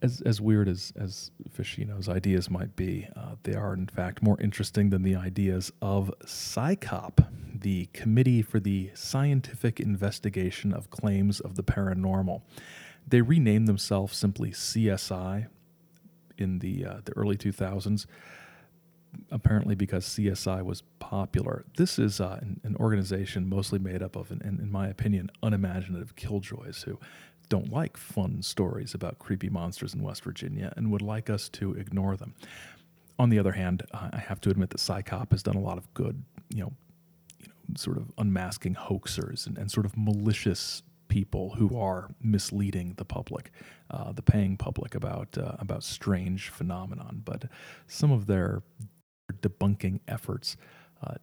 As, 0.00 0.20
as 0.20 0.40
weird 0.40 0.68
as, 0.68 0.92
as 0.96 1.32
Feschino's 1.56 2.08
ideas 2.08 2.48
might 2.48 2.76
be, 2.76 3.08
uh, 3.16 3.34
they 3.42 3.54
are 3.54 3.74
in 3.74 3.88
fact 3.88 4.22
more 4.22 4.40
interesting 4.40 4.90
than 4.90 5.02
the 5.02 5.16
ideas 5.16 5.72
of 5.82 6.12
CSICOP, 6.24 7.26
the 7.52 7.86
Committee 7.86 8.42
for 8.42 8.60
the 8.60 8.90
Scientific 8.94 9.80
Investigation 9.80 10.72
of 10.72 10.90
Claims 10.90 11.40
of 11.40 11.56
the 11.56 11.64
Paranormal. 11.64 12.42
They 13.08 13.22
renamed 13.22 13.66
themselves 13.66 14.16
simply 14.16 14.50
CSI 14.50 15.48
in 16.36 16.60
the 16.60 16.84
uh, 16.84 17.00
the 17.04 17.12
early 17.12 17.36
2000s, 17.36 18.06
apparently 19.30 19.74
because 19.74 20.06
CSI 20.06 20.62
was 20.62 20.82
popular. 20.98 21.64
This 21.76 21.98
is 21.98 22.20
uh, 22.20 22.38
an, 22.40 22.60
an, 22.64 22.76
organization 22.76 23.48
mostly 23.48 23.78
made 23.78 24.02
up 24.02 24.16
of, 24.16 24.30
an, 24.30 24.40
in 24.42 24.70
my 24.70 24.88
opinion, 24.88 25.30
unimaginative 25.42 26.16
killjoys 26.16 26.84
who 26.84 26.98
don't 27.48 27.72
like 27.72 27.96
fun 27.96 28.42
stories 28.42 28.94
about 28.94 29.18
creepy 29.18 29.48
monsters 29.48 29.94
in 29.94 30.02
West 30.02 30.22
Virginia 30.24 30.72
and 30.76 30.90
would 30.90 31.02
like 31.02 31.30
us 31.30 31.48
to 31.50 31.72
ignore 31.74 32.16
them. 32.16 32.34
On 33.18 33.30
the 33.30 33.38
other 33.38 33.52
hand, 33.52 33.82
I 33.92 34.18
have 34.18 34.40
to 34.42 34.50
admit 34.50 34.70
that 34.70 34.78
CSICOP 34.78 35.32
has 35.32 35.42
done 35.42 35.56
a 35.56 35.60
lot 35.60 35.78
of 35.78 35.92
good, 35.94 36.22
you 36.54 36.62
know, 36.62 36.72
you 37.40 37.48
know, 37.48 37.54
sort 37.76 37.96
of 37.96 38.12
unmasking 38.16 38.74
hoaxers 38.76 39.46
and, 39.46 39.58
and 39.58 39.70
sort 39.70 39.86
of 39.86 39.96
malicious 39.96 40.82
people 41.08 41.54
who 41.56 41.76
are 41.76 42.10
misleading 42.22 42.94
the 42.96 43.04
public, 43.04 43.50
uh, 43.90 44.12
the 44.12 44.22
paying 44.22 44.56
public 44.56 44.94
about 44.94 45.36
uh, 45.36 45.56
about 45.58 45.82
strange 45.82 46.50
phenomenon. 46.50 47.22
But 47.24 47.46
some 47.86 48.12
of 48.12 48.26
their 48.26 48.62
debunking 49.40 50.00
efforts 50.06 50.56
uh, 51.02 51.14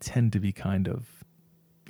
tend 0.00 0.32
to 0.32 0.40
be 0.40 0.52
kind 0.52 0.88
of, 0.88 1.06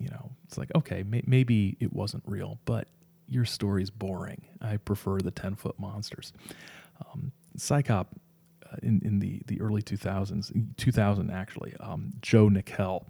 you 0.00 0.08
know, 0.08 0.32
it's 0.44 0.58
like 0.58 0.70
okay, 0.74 1.04
may- 1.04 1.24
maybe 1.26 1.76
it 1.78 1.92
wasn't 1.92 2.24
real, 2.26 2.58
but 2.64 2.88
your 3.28 3.44
story's 3.44 3.90
boring. 3.90 4.42
I 4.60 4.76
prefer 4.76 5.18
the 5.18 5.30
ten 5.30 5.54
foot 5.54 5.78
monsters. 5.78 6.32
Um, 7.00 7.32
CSICOP 7.56 8.06
uh, 8.72 8.76
in, 8.82 9.00
in 9.04 9.18
the, 9.18 9.42
the 9.46 9.60
early 9.60 9.82
2000s, 9.82 10.76
2000 10.76 11.30
actually, 11.30 11.74
um, 11.80 12.12
Joe 12.20 12.48
Nickell, 12.48 13.06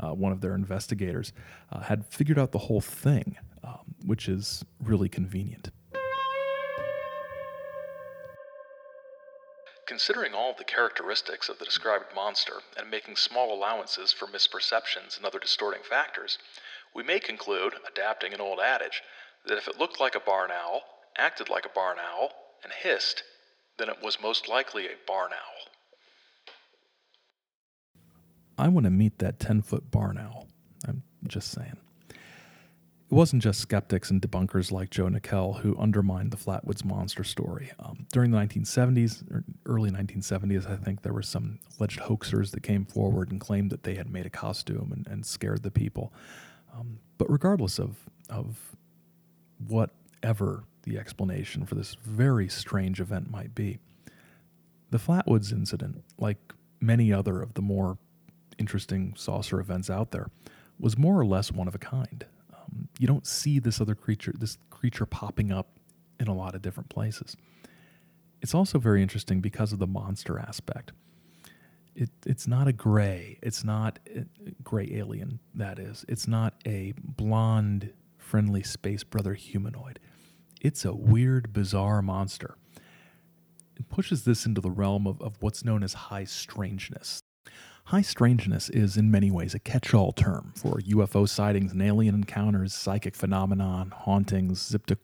uh, 0.00 0.10
one 0.10 0.32
of 0.32 0.40
their 0.40 0.54
investigators, 0.54 1.32
uh, 1.70 1.80
had 1.80 2.06
figured 2.06 2.38
out 2.38 2.52
the 2.52 2.58
whole 2.58 2.80
thing 2.80 3.36
um, 3.64 3.94
which 4.04 4.28
is 4.28 4.64
really 4.82 5.08
convenient. 5.08 5.70
Considering 9.86 10.34
all 10.34 10.54
the 10.56 10.64
characteristics 10.64 11.48
of 11.48 11.58
the 11.58 11.64
described 11.64 12.06
monster 12.14 12.60
and 12.76 12.90
making 12.90 13.16
small 13.16 13.54
allowances 13.54 14.12
for 14.12 14.26
misperceptions 14.26 15.16
and 15.16 15.26
other 15.26 15.38
distorting 15.38 15.82
factors, 15.82 16.38
we 16.94 17.02
may 17.02 17.20
conclude, 17.20 17.74
adapting 17.88 18.32
an 18.32 18.40
old 18.40 18.60
adage, 18.60 19.02
that 19.46 19.58
if 19.58 19.68
it 19.68 19.78
looked 19.78 20.00
like 20.00 20.14
a 20.14 20.20
barn 20.20 20.50
owl, 20.50 20.82
acted 21.16 21.48
like 21.48 21.66
a 21.66 21.74
barn 21.74 21.98
owl, 21.98 22.30
and 22.62 22.72
hissed, 22.72 23.22
then 23.78 23.88
it 23.88 24.02
was 24.02 24.20
most 24.20 24.48
likely 24.48 24.86
a 24.86 24.96
barn 25.06 25.32
owl. 25.32 25.54
I 28.56 28.68
want 28.68 28.84
to 28.84 28.90
meet 28.90 29.18
that 29.18 29.40
10 29.40 29.62
foot 29.62 29.90
barn 29.90 30.18
owl. 30.18 30.48
I'm 30.86 31.02
just 31.26 31.50
saying. 31.50 31.76
It 32.10 33.14
wasn't 33.14 33.42
just 33.42 33.60
skeptics 33.60 34.10
and 34.10 34.22
debunkers 34.22 34.72
like 34.72 34.90
Joe 34.90 35.08
Nickell 35.08 35.54
who 35.54 35.76
undermined 35.76 36.30
the 36.30 36.36
Flatwoods 36.36 36.84
monster 36.84 37.22
story. 37.22 37.70
Um, 37.78 38.06
during 38.12 38.30
the 38.30 38.38
1970s, 38.38 39.30
or 39.30 39.44
early 39.66 39.90
1970s, 39.90 40.70
I 40.70 40.76
think 40.76 41.02
there 41.02 41.12
were 41.12 41.22
some 41.22 41.58
alleged 41.78 42.00
hoaxers 42.00 42.50
that 42.52 42.62
came 42.62 42.84
forward 42.84 43.30
and 43.30 43.40
claimed 43.40 43.70
that 43.70 43.82
they 43.82 43.94
had 43.94 44.08
made 44.08 44.26
a 44.26 44.30
costume 44.30 44.90
and, 44.92 45.06
and 45.06 45.26
scared 45.26 45.62
the 45.62 45.70
people. 45.70 46.12
Um, 46.74 46.98
but 47.18 47.30
regardless 47.30 47.78
of, 47.78 47.96
of 48.30 48.74
whatever 49.68 50.64
the 50.82 50.98
explanation 50.98 51.64
for 51.64 51.74
this 51.74 51.96
very 52.02 52.48
strange 52.48 53.00
event 53.00 53.30
might 53.30 53.54
be, 53.54 53.78
the 54.90 54.98
Flatwoods 54.98 55.52
incident, 55.52 56.04
like 56.18 56.38
many 56.80 57.12
other 57.12 57.40
of 57.40 57.54
the 57.54 57.62
more 57.62 57.98
interesting 58.58 59.14
saucer 59.16 59.58
events 59.60 59.90
out 59.90 60.10
there, 60.10 60.28
was 60.78 60.98
more 60.98 61.18
or 61.18 61.24
less 61.24 61.50
one 61.50 61.68
of 61.68 61.74
a 61.74 61.78
kind 61.78 62.26
um, 62.74 62.88
you 62.98 63.06
don't 63.06 63.26
see 63.26 63.58
this 63.58 63.80
other 63.80 63.94
creature, 63.94 64.32
this 64.38 64.58
creature 64.70 65.06
popping 65.06 65.52
up 65.52 65.68
in 66.20 66.28
a 66.28 66.34
lot 66.34 66.54
of 66.54 66.62
different 66.62 66.88
places. 66.88 67.36
It's 68.42 68.54
also 68.54 68.78
very 68.78 69.02
interesting 69.02 69.40
because 69.40 69.72
of 69.72 69.78
the 69.78 69.86
monster 69.86 70.38
aspect. 70.38 70.92
It, 71.94 72.10
it's 72.26 72.46
not 72.46 72.66
a 72.68 72.72
gray. 72.72 73.38
It's 73.42 73.64
not 73.64 73.98
a 74.14 74.24
gray 74.62 74.90
alien, 74.94 75.38
that 75.54 75.78
is. 75.78 76.04
It's 76.08 76.26
not 76.26 76.54
a 76.66 76.92
blonde, 76.98 77.92
friendly 78.34 78.64
space 78.64 79.04
brother 79.04 79.34
humanoid. 79.34 80.00
It's 80.60 80.84
a 80.84 80.92
weird, 80.92 81.52
bizarre 81.52 82.02
monster. 82.02 82.56
It 83.76 83.88
pushes 83.88 84.24
this 84.24 84.44
into 84.44 84.60
the 84.60 84.72
realm 84.72 85.06
of, 85.06 85.22
of 85.22 85.36
what's 85.38 85.64
known 85.64 85.84
as 85.84 85.94
high 85.94 86.24
strangeness. 86.24 87.20
High 87.84 88.02
strangeness 88.02 88.68
is, 88.70 88.96
in 88.96 89.08
many 89.08 89.30
ways, 89.30 89.54
a 89.54 89.60
catch 89.60 89.94
all 89.94 90.10
term 90.10 90.52
for 90.56 90.80
UFO 90.80 91.28
sightings 91.28 91.70
and 91.70 91.80
alien 91.80 92.16
encounters, 92.16 92.74
psychic 92.74 93.14
phenomenon, 93.14 93.92
hauntings, 93.96 94.68
zipto, 94.68 94.96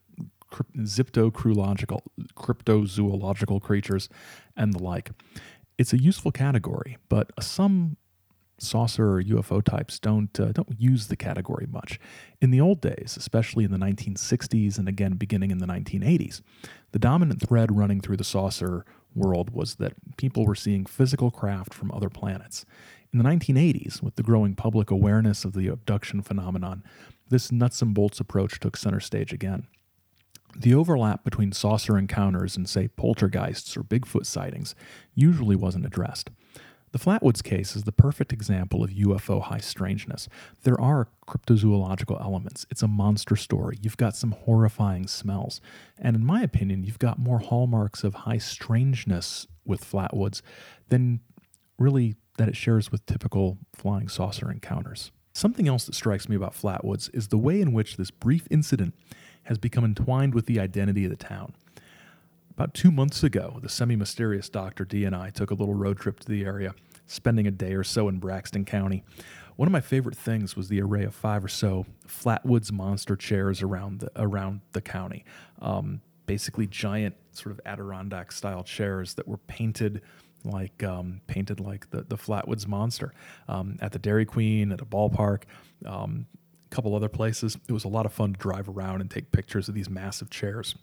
cryptozoological 2.34 3.62
creatures, 3.62 4.08
and 4.56 4.74
the 4.74 4.82
like. 4.82 5.12
It's 5.78 5.92
a 5.92 6.02
useful 6.02 6.32
category, 6.32 6.96
but 7.08 7.30
some 7.40 7.96
saucer 8.62 9.16
or 9.16 9.22
UFO 9.22 9.62
types 9.62 9.98
don't 9.98 10.38
uh, 10.38 10.52
don't 10.52 10.78
use 10.78 11.06
the 11.06 11.16
category 11.16 11.66
much. 11.70 11.98
In 12.40 12.50
the 12.50 12.60
old 12.60 12.80
days, 12.80 13.16
especially 13.16 13.64
in 13.64 13.72
the 13.72 13.78
1960s 13.78 14.78
and 14.78 14.88
again 14.88 15.14
beginning 15.14 15.50
in 15.50 15.58
the 15.58 15.66
1980s, 15.66 16.40
the 16.92 16.98
dominant 16.98 17.46
thread 17.46 17.76
running 17.76 18.00
through 18.00 18.16
the 18.16 18.24
saucer 18.24 18.84
world 19.14 19.50
was 19.50 19.76
that 19.76 19.94
people 20.16 20.46
were 20.46 20.54
seeing 20.54 20.86
physical 20.86 21.30
craft 21.30 21.74
from 21.74 21.90
other 21.90 22.08
planets. 22.08 22.64
In 23.12 23.18
the 23.18 23.24
1980s, 23.24 24.02
with 24.02 24.14
the 24.14 24.22
growing 24.22 24.54
public 24.54 24.90
awareness 24.90 25.44
of 25.44 25.52
the 25.52 25.66
abduction 25.66 26.22
phenomenon, 26.22 26.84
this 27.28 27.50
nuts 27.50 27.82
and 27.82 27.92
bolts 27.92 28.20
approach 28.20 28.60
took 28.60 28.76
center 28.76 29.00
stage 29.00 29.32
again. 29.32 29.66
The 30.56 30.74
overlap 30.74 31.24
between 31.24 31.52
saucer 31.52 31.96
encounters 31.96 32.56
and, 32.56 32.68
say, 32.68 32.88
poltergeists 32.88 33.76
or 33.76 33.82
Bigfoot 33.82 34.26
sightings 34.26 34.74
usually 35.14 35.56
wasn't 35.56 35.86
addressed. 35.86 36.30
The 36.92 36.98
Flatwoods 36.98 37.42
case 37.44 37.76
is 37.76 37.84
the 37.84 37.92
perfect 37.92 38.32
example 38.32 38.82
of 38.82 38.90
UFO 38.90 39.42
high 39.42 39.60
strangeness. 39.60 40.28
There 40.64 40.80
are 40.80 41.08
cryptozoological 41.28 42.20
elements. 42.20 42.66
It's 42.68 42.82
a 42.82 42.88
monster 42.88 43.36
story. 43.36 43.78
You've 43.80 43.96
got 43.96 44.16
some 44.16 44.32
horrifying 44.32 45.06
smells. 45.06 45.60
And 45.98 46.16
in 46.16 46.24
my 46.24 46.42
opinion, 46.42 46.82
you've 46.82 46.98
got 46.98 47.18
more 47.18 47.38
hallmarks 47.38 48.02
of 48.02 48.14
high 48.14 48.38
strangeness 48.38 49.46
with 49.64 49.84
Flatwoods 49.84 50.42
than 50.88 51.20
really 51.78 52.16
that 52.38 52.48
it 52.48 52.56
shares 52.56 52.90
with 52.90 53.06
typical 53.06 53.58
flying 53.72 54.08
saucer 54.08 54.50
encounters. 54.50 55.12
Something 55.32 55.68
else 55.68 55.86
that 55.86 55.94
strikes 55.94 56.28
me 56.28 56.34
about 56.34 56.54
Flatwoods 56.54 57.08
is 57.14 57.28
the 57.28 57.38
way 57.38 57.60
in 57.60 57.72
which 57.72 57.98
this 57.98 58.10
brief 58.10 58.48
incident 58.50 58.94
has 59.44 59.58
become 59.58 59.84
entwined 59.84 60.34
with 60.34 60.46
the 60.46 60.58
identity 60.58 61.04
of 61.04 61.10
the 61.10 61.16
town. 61.16 61.54
About 62.60 62.74
two 62.74 62.90
months 62.90 63.22
ago, 63.22 63.58
the 63.62 63.70
semi 63.70 63.96
mysterious 63.96 64.50
Dr. 64.50 64.84
D 64.84 65.06
and 65.06 65.16
I 65.16 65.30
took 65.30 65.50
a 65.50 65.54
little 65.54 65.72
road 65.72 65.96
trip 65.96 66.20
to 66.20 66.28
the 66.28 66.44
area, 66.44 66.74
spending 67.06 67.46
a 67.46 67.50
day 67.50 67.72
or 67.72 67.82
so 67.82 68.06
in 68.06 68.18
Braxton 68.18 68.66
County. 68.66 69.02
One 69.56 69.66
of 69.66 69.72
my 69.72 69.80
favorite 69.80 70.14
things 70.14 70.56
was 70.56 70.68
the 70.68 70.82
array 70.82 71.04
of 71.04 71.14
five 71.14 71.42
or 71.42 71.48
so 71.48 71.86
Flatwoods 72.06 72.70
monster 72.70 73.16
chairs 73.16 73.62
around 73.62 74.00
the, 74.00 74.10
around 74.14 74.60
the 74.72 74.82
county. 74.82 75.24
Um, 75.62 76.02
basically, 76.26 76.66
giant 76.66 77.16
sort 77.32 77.52
of 77.52 77.62
Adirondack 77.64 78.30
style 78.30 78.62
chairs 78.62 79.14
that 79.14 79.26
were 79.26 79.38
painted 79.38 80.02
like 80.44 80.82
um, 80.82 81.22
painted 81.28 81.60
like 81.60 81.88
the 81.88 82.02
the 82.02 82.16
Flatwoods 82.18 82.68
monster 82.68 83.14
um, 83.48 83.78
at 83.80 83.92
the 83.92 83.98
Dairy 83.98 84.26
Queen, 84.26 84.70
at 84.70 84.82
a 84.82 84.84
ballpark, 84.84 85.44
um, 85.86 86.26
a 86.66 86.68
couple 86.68 86.94
other 86.94 87.08
places. 87.08 87.56
It 87.70 87.72
was 87.72 87.84
a 87.84 87.88
lot 87.88 88.04
of 88.04 88.12
fun 88.12 88.34
to 88.34 88.38
drive 88.38 88.68
around 88.68 89.00
and 89.00 89.10
take 89.10 89.32
pictures 89.32 89.70
of 89.70 89.74
these 89.74 89.88
massive 89.88 90.28
chairs. 90.28 90.74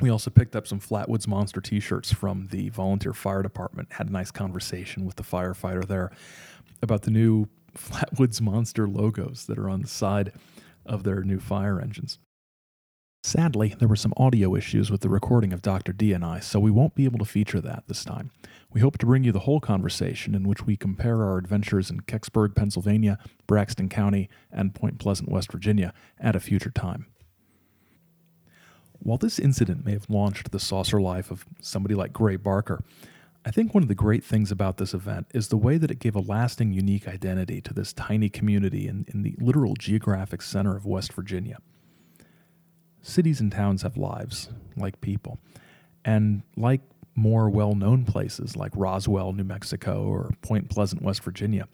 We 0.00 0.10
also 0.10 0.30
picked 0.30 0.54
up 0.54 0.66
some 0.66 0.80
Flatwoods 0.80 1.26
Monster 1.26 1.60
t 1.60 1.80
shirts 1.80 2.12
from 2.12 2.48
the 2.50 2.68
volunteer 2.68 3.14
fire 3.14 3.42
department. 3.42 3.92
Had 3.92 4.08
a 4.08 4.12
nice 4.12 4.30
conversation 4.30 5.06
with 5.06 5.16
the 5.16 5.22
firefighter 5.22 5.86
there 5.86 6.10
about 6.82 7.02
the 7.02 7.10
new 7.10 7.46
Flatwoods 7.76 8.40
Monster 8.40 8.86
logos 8.86 9.46
that 9.46 9.58
are 9.58 9.70
on 9.70 9.80
the 9.80 9.88
side 9.88 10.32
of 10.84 11.02
their 11.02 11.22
new 11.22 11.40
fire 11.40 11.80
engines. 11.80 12.18
Sadly, 13.26 13.74
there 13.78 13.88
were 13.88 13.96
some 13.96 14.12
audio 14.16 14.54
issues 14.54 14.88
with 14.88 15.00
the 15.00 15.08
recording 15.08 15.52
of 15.52 15.60
Dr. 15.60 15.92
D 15.92 16.12
and 16.12 16.24
I, 16.24 16.38
so 16.38 16.60
we 16.60 16.70
won't 16.70 16.94
be 16.94 17.06
able 17.06 17.18
to 17.18 17.24
feature 17.24 17.60
that 17.60 17.82
this 17.88 18.04
time. 18.04 18.30
We 18.72 18.80
hope 18.80 18.98
to 18.98 19.06
bring 19.06 19.24
you 19.24 19.32
the 19.32 19.40
whole 19.40 19.58
conversation 19.58 20.32
in 20.32 20.46
which 20.46 20.64
we 20.64 20.76
compare 20.76 21.24
our 21.24 21.36
adventures 21.36 21.90
in 21.90 22.02
Kecksburg, 22.02 22.54
Pennsylvania, 22.54 23.18
Braxton 23.48 23.88
County, 23.88 24.28
and 24.52 24.76
Point 24.76 25.00
Pleasant, 25.00 25.28
West 25.28 25.50
Virginia 25.50 25.92
at 26.20 26.36
a 26.36 26.40
future 26.40 26.70
time. 26.70 27.06
While 28.98 29.18
this 29.18 29.38
incident 29.38 29.84
may 29.84 29.92
have 29.92 30.10
launched 30.10 30.50
the 30.50 30.60
saucer 30.60 31.00
life 31.00 31.30
of 31.30 31.44
somebody 31.60 31.94
like 31.94 32.12
Gray 32.12 32.36
Barker, 32.36 32.82
I 33.44 33.52
think 33.52 33.72
one 33.72 33.84
of 33.84 33.88
the 33.88 33.94
great 33.94 34.24
things 34.24 34.50
about 34.50 34.76
this 34.76 34.92
event 34.92 35.28
is 35.32 35.48
the 35.48 35.56
way 35.56 35.78
that 35.78 35.90
it 35.90 36.00
gave 36.00 36.16
a 36.16 36.20
lasting, 36.20 36.72
unique 36.72 37.06
identity 37.06 37.60
to 37.60 37.72
this 37.72 37.92
tiny 37.92 38.28
community 38.28 38.88
in, 38.88 39.06
in 39.08 39.22
the 39.22 39.36
literal 39.38 39.74
geographic 39.74 40.42
center 40.42 40.76
of 40.76 40.84
West 40.84 41.12
Virginia. 41.12 41.58
Cities 43.02 43.40
and 43.40 43.52
towns 43.52 43.82
have 43.82 43.96
lives, 43.96 44.48
like 44.76 45.00
people. 45.00 45.38
And 46.04 46.42
like 46.56 46.80
more 47.14 47.48
well 47.48 47.76
known 47.76 48.04
places 48.04 48.56
like 48.56 48.72
Roswell, 48.74 49.32
New 49.32 49.44
Mexico, 49.44 50.02
or 50.02 50.34
Point 50.42 50.68
Pleasant, 50.68 51.02
West 51.02 51.22
Virginia, 51.22 51.68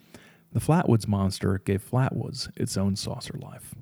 the 0.53 0.61
Flatwoods 0.61 1.09
Monster 1.09 1.59
gave 1.65 1.83
Flatwoods 1.83 2.51
its 2.55 2.77
own 2.77 2.97
saucer 2.97 3.39
life. 3.41 3.75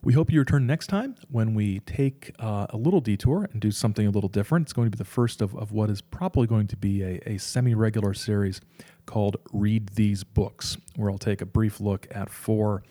We 0.00 0.12
hope 0.12 0.30
you 0.30 0.38
return 0.38 0.66
next 0.66 0.86
time 0.86 1.16
when 1.28 1.54
we 1.54 1.80
take 1.80 2.32
uh, 2.38 2.66
a 2.70 2.76
little 2.76 3.00
detour 3.00 3.48
and 3.52 3.60
do 3.60 3.72
something 3.72 4.06
a 4.06 4.10
little 4.10 4.28
different. 4.28 4.66
It's 4.66 4.72
going 4.72 4.86
to 4.86 4.96
be 4.96 4.98
the 4.98 5.04
first 5.04 5.42
of, 5.42 5.56
of 5.56 5.72
what 5.72 5.90
is 5.90 6.00
probably 6.00 6.46
going 6.46 6.68
to 6.68 6.76
be 6.76 7.02
a, 7.02 7.20
a 7.26 7.38
semi 7.38 7.74
regular 7.74 8.14
series 8.14 8.60
called 9.06 9.38
Read 9.52 9.88
These 9.90 10.22
Books, 10.22 10.76
where 10.94 11.10
I'll 11.10 11.18
take 11.18 11.40
a 11.40 11.46
brief 11.46 11.80
look 11.80 12.06
at 12.12 12.30
four 12.30 12.82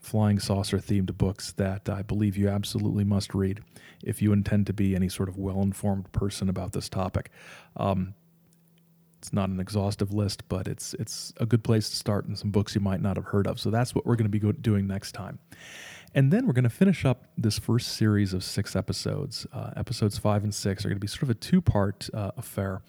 flying 0.00 0.38
saucer 0.38 0.78
themed 0.78 1.16
books 1.16 1.52
that 1.52 1.88
I 1.88 2.02
believe 2.02 2.36
you 2.36 2.48
absolutely 2.48 3.04
must 3.04 3.34
read 3.34 3.60
if 4.02 4.20
you 4.20 4.32
intend 4.32 4.66
to 4.66 4.72
be 4.72 4.94
any 4.94 5.08
sort 5.08 5.28
of 5.28 5.36
well 5.36 5.62
informed 5.62 6.10
person 6.12 6.48
about 6.48 6.72
this 6.72 6.88
topic. 6.88 7.30
Um, 7.76 8.14
it's 9.18 9.32
not 9.32 9.48
an 9.48 9.60
exhaustive 9.60 10.12
list, 10.12 10.48
but 10.48 10.66
it's 10.68 10.94
it's 10.94 11.32
a 11.38 11.46
good 11.46 11.64
place 11.64 11.90
to 11.90 11.96
start 11.96 12.26
and 12.26 12.38
some 12.38 12.50
books 12.50 12.74
you 12.74 12.80
might 12.80 13.00
not 13.00 13.16
have 13.16 13.26
heard 13.26 13.46
of. 13.46 13.58
So 13.58 13.70
that's 13.70 13.94
what 13.94 14.04
we're 14.04 14.16
going 14.16 14.30
to 14.30 14.38
be 14.38 14.52
doing 14.60 14.86
next 14.86 15.12
time. 15.12 15.38
And 16.16 16.32
then 16.32 16.46
we're 16.46 16.54
going 16.54 16.64
to 16.64 16.70
finish 16.70 17.04
up 17.04 17.26
this 17.36 17.58
first 17.58 17.88
series 17.88 18.32
of 18.32 18.42
six 18.42 18.74
episodes. 18.74 19.46
Uh, 19.52 19.72
episodes 19.76 20.16
five 20.16 20.44
and 20.44 20.54
six 20.54 20.82
are 20.82 20.88
going 20.88 20.96
to 20.96 21.00
be 21.00 21.06
sort 21.06 21.24
of 21.24 21.30
a 21.30 21.34
two 21.34 21.60
part 21.60 22.08
uh, 22.14 22.30
affair 22.38 22.80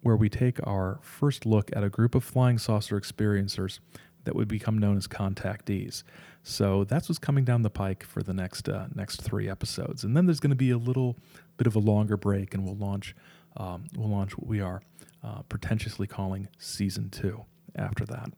where 0.00 0.16
we 0.16 0.28
take 0.28 0.58
our 0.66 0.98
first 1.02 1.46
look 1.46 1.70
at 1.76 1.84
a 1.84 1.88
group 1.88 2.16
of 2.16 2.24
flying 2.24 2.58
saucer 2.58 3.00
experiencers 3.00 3.78
that 4.24 4.34
would 4.34 4.48
become 4.48 4.76
known 4.76 4.96
as 4.96 5.06
contactees. 5.06 6.02
So 6.42 6.82
that's 6.82 7.08
what's 7.08 7.20
coming 7.20 7.44
down 7.44 7.62
the 7.62 7.70
pike 7.70 8.02
for 8.02 8.24
the 8.24 8.34
next 8.34 8.68
uh, 8.68 8.86
next 8.92 9.22
three 9.22 9.48
episodes, 9.48 10.02
and 10.02 10.16
then 10.16 10.26
there's 10.26 10.40
going 10.40 10.50
to 10.50 10.56
be 10.56 10.72
a 10.72 10.78
little 10.78 11.16
bit 11.58 11.68
of 11.68 11.76
a 11.76 11.78
longer 11.78 12.16
break, 12.16 12.54
and 12.54 12.64
we'll 12.64 12.74
launch 12.74 13.14
um, 13.56 13.84
we'll 13.96 14.10
launch 14.10 14.36
what 14.36 14.48
we 14.48 14.60
are 14.60 14.82
uh, 15.22 15.42
pretentiously 15.42 16.08
calling 16.08 16.48
season 16.58 17.08
two 17.08 17.44
after 17.76 18.04
that. 18.06 18.32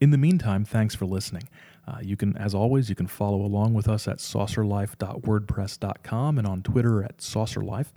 In 0.00 0.10
the 0.10 0.18
meantime, 0.18 0.64
thanks 0.64 0.94
for 0.94 1.06
listening. 1.06 1.48
Uh, 1.86 1.98
you 2.00 2.16
can, 2.16 2.34
as 2.36 2.54
always, 2.54 2.88
you 2.88 2.94
can 2.94 3.08
follow 3.08 3.42
along 3.42 3.74
with 3.74 3.88
us 3.88 4.06
at 4.06 4.18
saucerlife.wordpress.com 4.18 6.38
and 6.38 6.46
on 6.46 6.62
Twitter 6.62 7.02
at 7.02 7.18
saucerlife, 7.18 7.88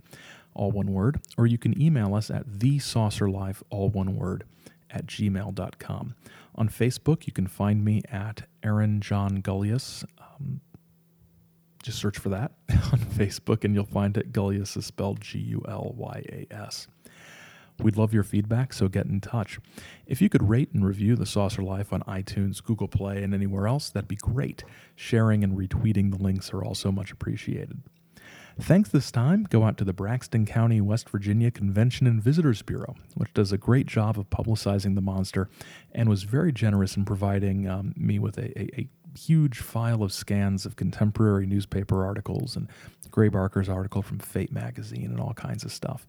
all 0.53 0.71
one 0.71 0.91
word, 0.91 1.21
or 1.37 1.45
you 1.45 1.57
can 1.57 1.81
email 1.81 2.15
us 2.15 2.31
at 2.31 2.47
thesaucerlife, 2.47 3.61
all 3.69 3.89
one 3.89 4.15
word, 4.15 4.45
at 4.89 5.05
gmail.com. 5.05 6.15
On 6.55 6.69
Facebook, 6.69 7.27
you 7.27 7.33
can 7.33 7.47
find 7.47 7.83
me 7.83 8.01
at 8.11 8.43
Aaron 8.63 9.01
John 9.01 9.41
Gulyas. 9.41 10.05
Um, 10.19 10.61
just 11.83 11.99
search 11.99 12.17
for 12.17 12.29
that 12.29 12.53
on 12.91 12.99
Facebook 12.99 13.63
and 13.63 13.75
you'll 13.75 13.85
find 13.85 14.17
it. 14.17 14.33
Gulyas 14.33 14.75
is 14.75 14.87
spelled 14.87 15.21
G 15.21 15.37
U 15.39 15.63
L 15.67 15.93
Y 15.95 16.23
A 16.29 16.47
S. 16.51 16.87
We'd 17.79 17.97
love 17.97 18.13
your 18.13 18.23
feedback, 18.23 18.71
so 18.73 18.87
get 18.87 19.05
in 19.05 19.19
touch. 19.19 19.59
If 20.07 20.21
you 20.21 20.29
could 20.29 20.47
rate 20.47 20.69
and 20.73 20.85
review 20.85 21.15
The 21.15 21.25
Saucer 21.25 21.61
Life 21.61 21.91
on 21.91 22.01
iTunes, 22.03 22.63
Google 22.63 22.87
Play, 22.87 23.21
and 23.21 23.33
anywhere 23.33 23.67
else, 23.67 23.89
that'd 23.89 24.07
be 24.07 24.15
great. 24.15 24.63
Sharing 24.95 25.43
and 25.43 25.57
retweeting 25.57 26.11
the 26.11 26.23
links 26.23 26.53
are 26.53 26.63
also 26.63 26.91
much 26.91 27.11
appreciated. 27.11 27.81
Thanks 28.57 28.87
this 28.87 29.11
time 29.11 29.45
go 29.49 29.63
out 29.63 29.77
to 29.77 29.83
the 29.83 29.91
Braxton 29.91 30.45
County, 30.45 30.79
West 30.79 31.09
Virginia 31.09 31.51
Convention 31.51 32.07
and 32.07 32.23
Visitors 32.23 32.61
Bureau, 32.61 32.95
which 33.15 33.33
does 33.33 33.51
a 33.51 33.57
great 33.57 33.85
job 33.85 34.17
of 34.17 34.29
publicizing 34.29 34.95
the 34.95 35.01
monster 35.01 35.49
and 35.91 36.07
was 36.07 36.23
very 36.23 36.53
generous 36.53 36.95
in 36.95 37.03
providing 37.03 37.67
um, 37.67 37.93
me 37.97 38.17
with 38.17 38.37
a, 38.37 38.57
a, 38.57 38.81
a 38.81 38.89
huge 39.17 39.59
file 39.59 40.03
of 40.03 40.13
scans 40.13 40.65
of 40.65 40.77
contemporary 40.77 41.45
newspaper 41.45 42.05
articles 42.05 42.55
and 42.55 42.69
Gray 43.11 43.27
Barker's 43.27 43.69
article 43.69 44.01
from 44.01 44.19
Fate 44.19 44.53
magazine 44.53 45.11
and 45.11 45.19
all 45.19 45.33
kinds 45.33 45.65
of 45.65 45.71
stuff. 45.71 46.07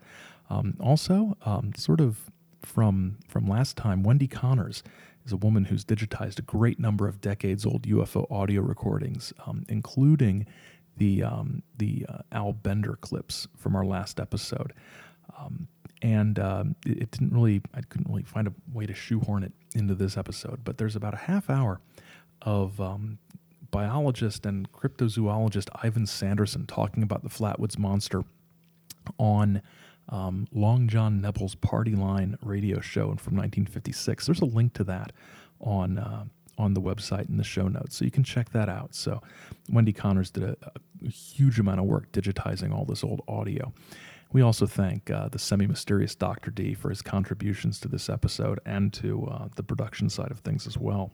Um, 0.48 0.76
also, 0.80 1.36
um, 1.44 1.72
sort 1.76 2.00
of 2.00 2.30
from 2.62 3.18
from 3.28 3.46
last 3.46 3.76
time, 3.76 4.02
Wendy 4.02 4.28
Connors 4.28 4.82
is 5.24 5.32
a 5.32 5.36
woman 5.36 5.64
who's 5.64 5.84
digitized 5.84 6.38
a 6.38 6.42
great 6.42 6.78
number 6.78 7.08
of 7.08 7.20
decades 7.20 7.66
old 7.66 7.82
UFO 7.82 8.30
audio 8.30 8.62
recordings, 8.62 9.32
um, 9.46 9.64
including 9.68 10.46
the 10.96 11.22
um, 11.22 11.62
the 11.76 12.06
uh, 12.08 12.18
Al 12.32 12.52
Bender 12.52 12.96
clips 13.00 13.48
from 13.56 13.76
our 13.76 13.84
last 13.84 14.20
episode. 14.20 14.72
Um, 15.38 15.68
and 16.02 16.38
um, 16.38 16.76
it, 16.84 17.02
it, 17.02 17.10
didn't 17.10 17.32
really, 17.32 17.62
I 17.74 17.80
couldn't 17.80 18.08
really 18.08 18.22
find 18.22 18.46
a 18.46 18.52
way 18.72 18.86
to 18.86 18.94
shoehorn 18.94 19.42
it 19.42 19.52
into 19.74 19.94
this 19.94 20.16
episode. 20.16 20.60
But 20.62 20.78
there's 20.78 20.94
about 20.94 21.14
a 21.14 21.18
half 21.18 21.50
hour 21.50 21.80
of 22.42 22.80
biologist 23.70 24.46
and 24.46 24.70
cryptozoologist 24.72 25.68
Ivan 25.82 26.06
Sanderson 26.06 26.66
talking 26.66 27.02
about 27.02 27.22
the 27.22 27.28
Flatwoods 27.28 27.78
monster 27.78 28.22
on 29.18 29.62
um, 30.08 30.46
Long 30.52 30.88
John 30.88 31.20
Nebel's 31.20 31.54
Party 31.54 31.94
Line 31.94 32.36
radio 32.42 32.80
show 32.80 33.06
from 33.16 33.36
1956. 33.36 34.26
There's 34.26 34.40
a 34.40 34.46
link 34.46 34.74
to 34.74 34.84
that 34.84 35.12
on 35.60 35.98
uh, 35.98 36.24
on 36.58 36.72
the 36.72 36.80
website 36.80 37.28
in 37.28 37.36
the 37.36 37.44
show 37.44 37.68
notes, 37.68 37.96
so 37.96 38.04
you 38.04 38.10
can 38.10 38.24
check 38.24 38.50
that 38.50 38.68
out. 38.68 38.94
So 38.94 39.20
Wendy 39.70 39.92
Connors 39.92 40.30
did 40.30 40.44
a, 40.44 40.56
a 41.04 41.08
huge 41.08 41.58
amount 41.58 41.80
of 41.80 41.86
work 41.86 42.10
digitizing 42.12 42.72
all 42.72 42.84
this 42.84 43.04
old 43.04 43.22
audio. 43.28 43.72
We 44.32 44.42
also 44.42 44.66
thank 44.66 45.10
uh, 45.10 45.28
the 45.28 45.38
semi 45.38 45.66
mysterious 45.66 46.14
Dr. 46.14 46.50
D 46.50 46.74
for 46.74 46.88
his 46.88 47.02
contributions 47.02 47.78
to 47.80 47.88
this 47.88 48.08
episode 48.08 48.60
and 48.64 48.92
to 48.94 49.26
uh, 49.26 49.48
the 49.56 49.62
production 49.62 50.08
side 50.08 50.30
of 50.30 50.40
things 50.40 50.66
as 50.66 50.76
well. 50.76 51.12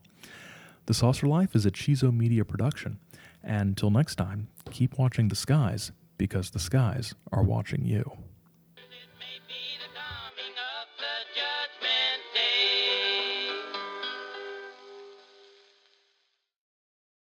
The 0.86 0.94
Saucer 0.94 1.26
Life 1.26 1.54
is 1.54 1.66
a 1.66 1.70
Chizo 1.70 2.12
Media 2.12 2.44
production. 2.44 2.98
And 3.42 3.70
until 3.70 3.90
next 3.90 4.16
time, 4.16 4.48
keep 4.70 4.98
watching 4.98 5.28
the 5.28 5.36
skies 5.36 5.92
because 6.16 6.50
the 6.50 6.58
skies 6.58 7.14
are 7.32 7.42
watching 7.42 7.84
you. 7.84 8.10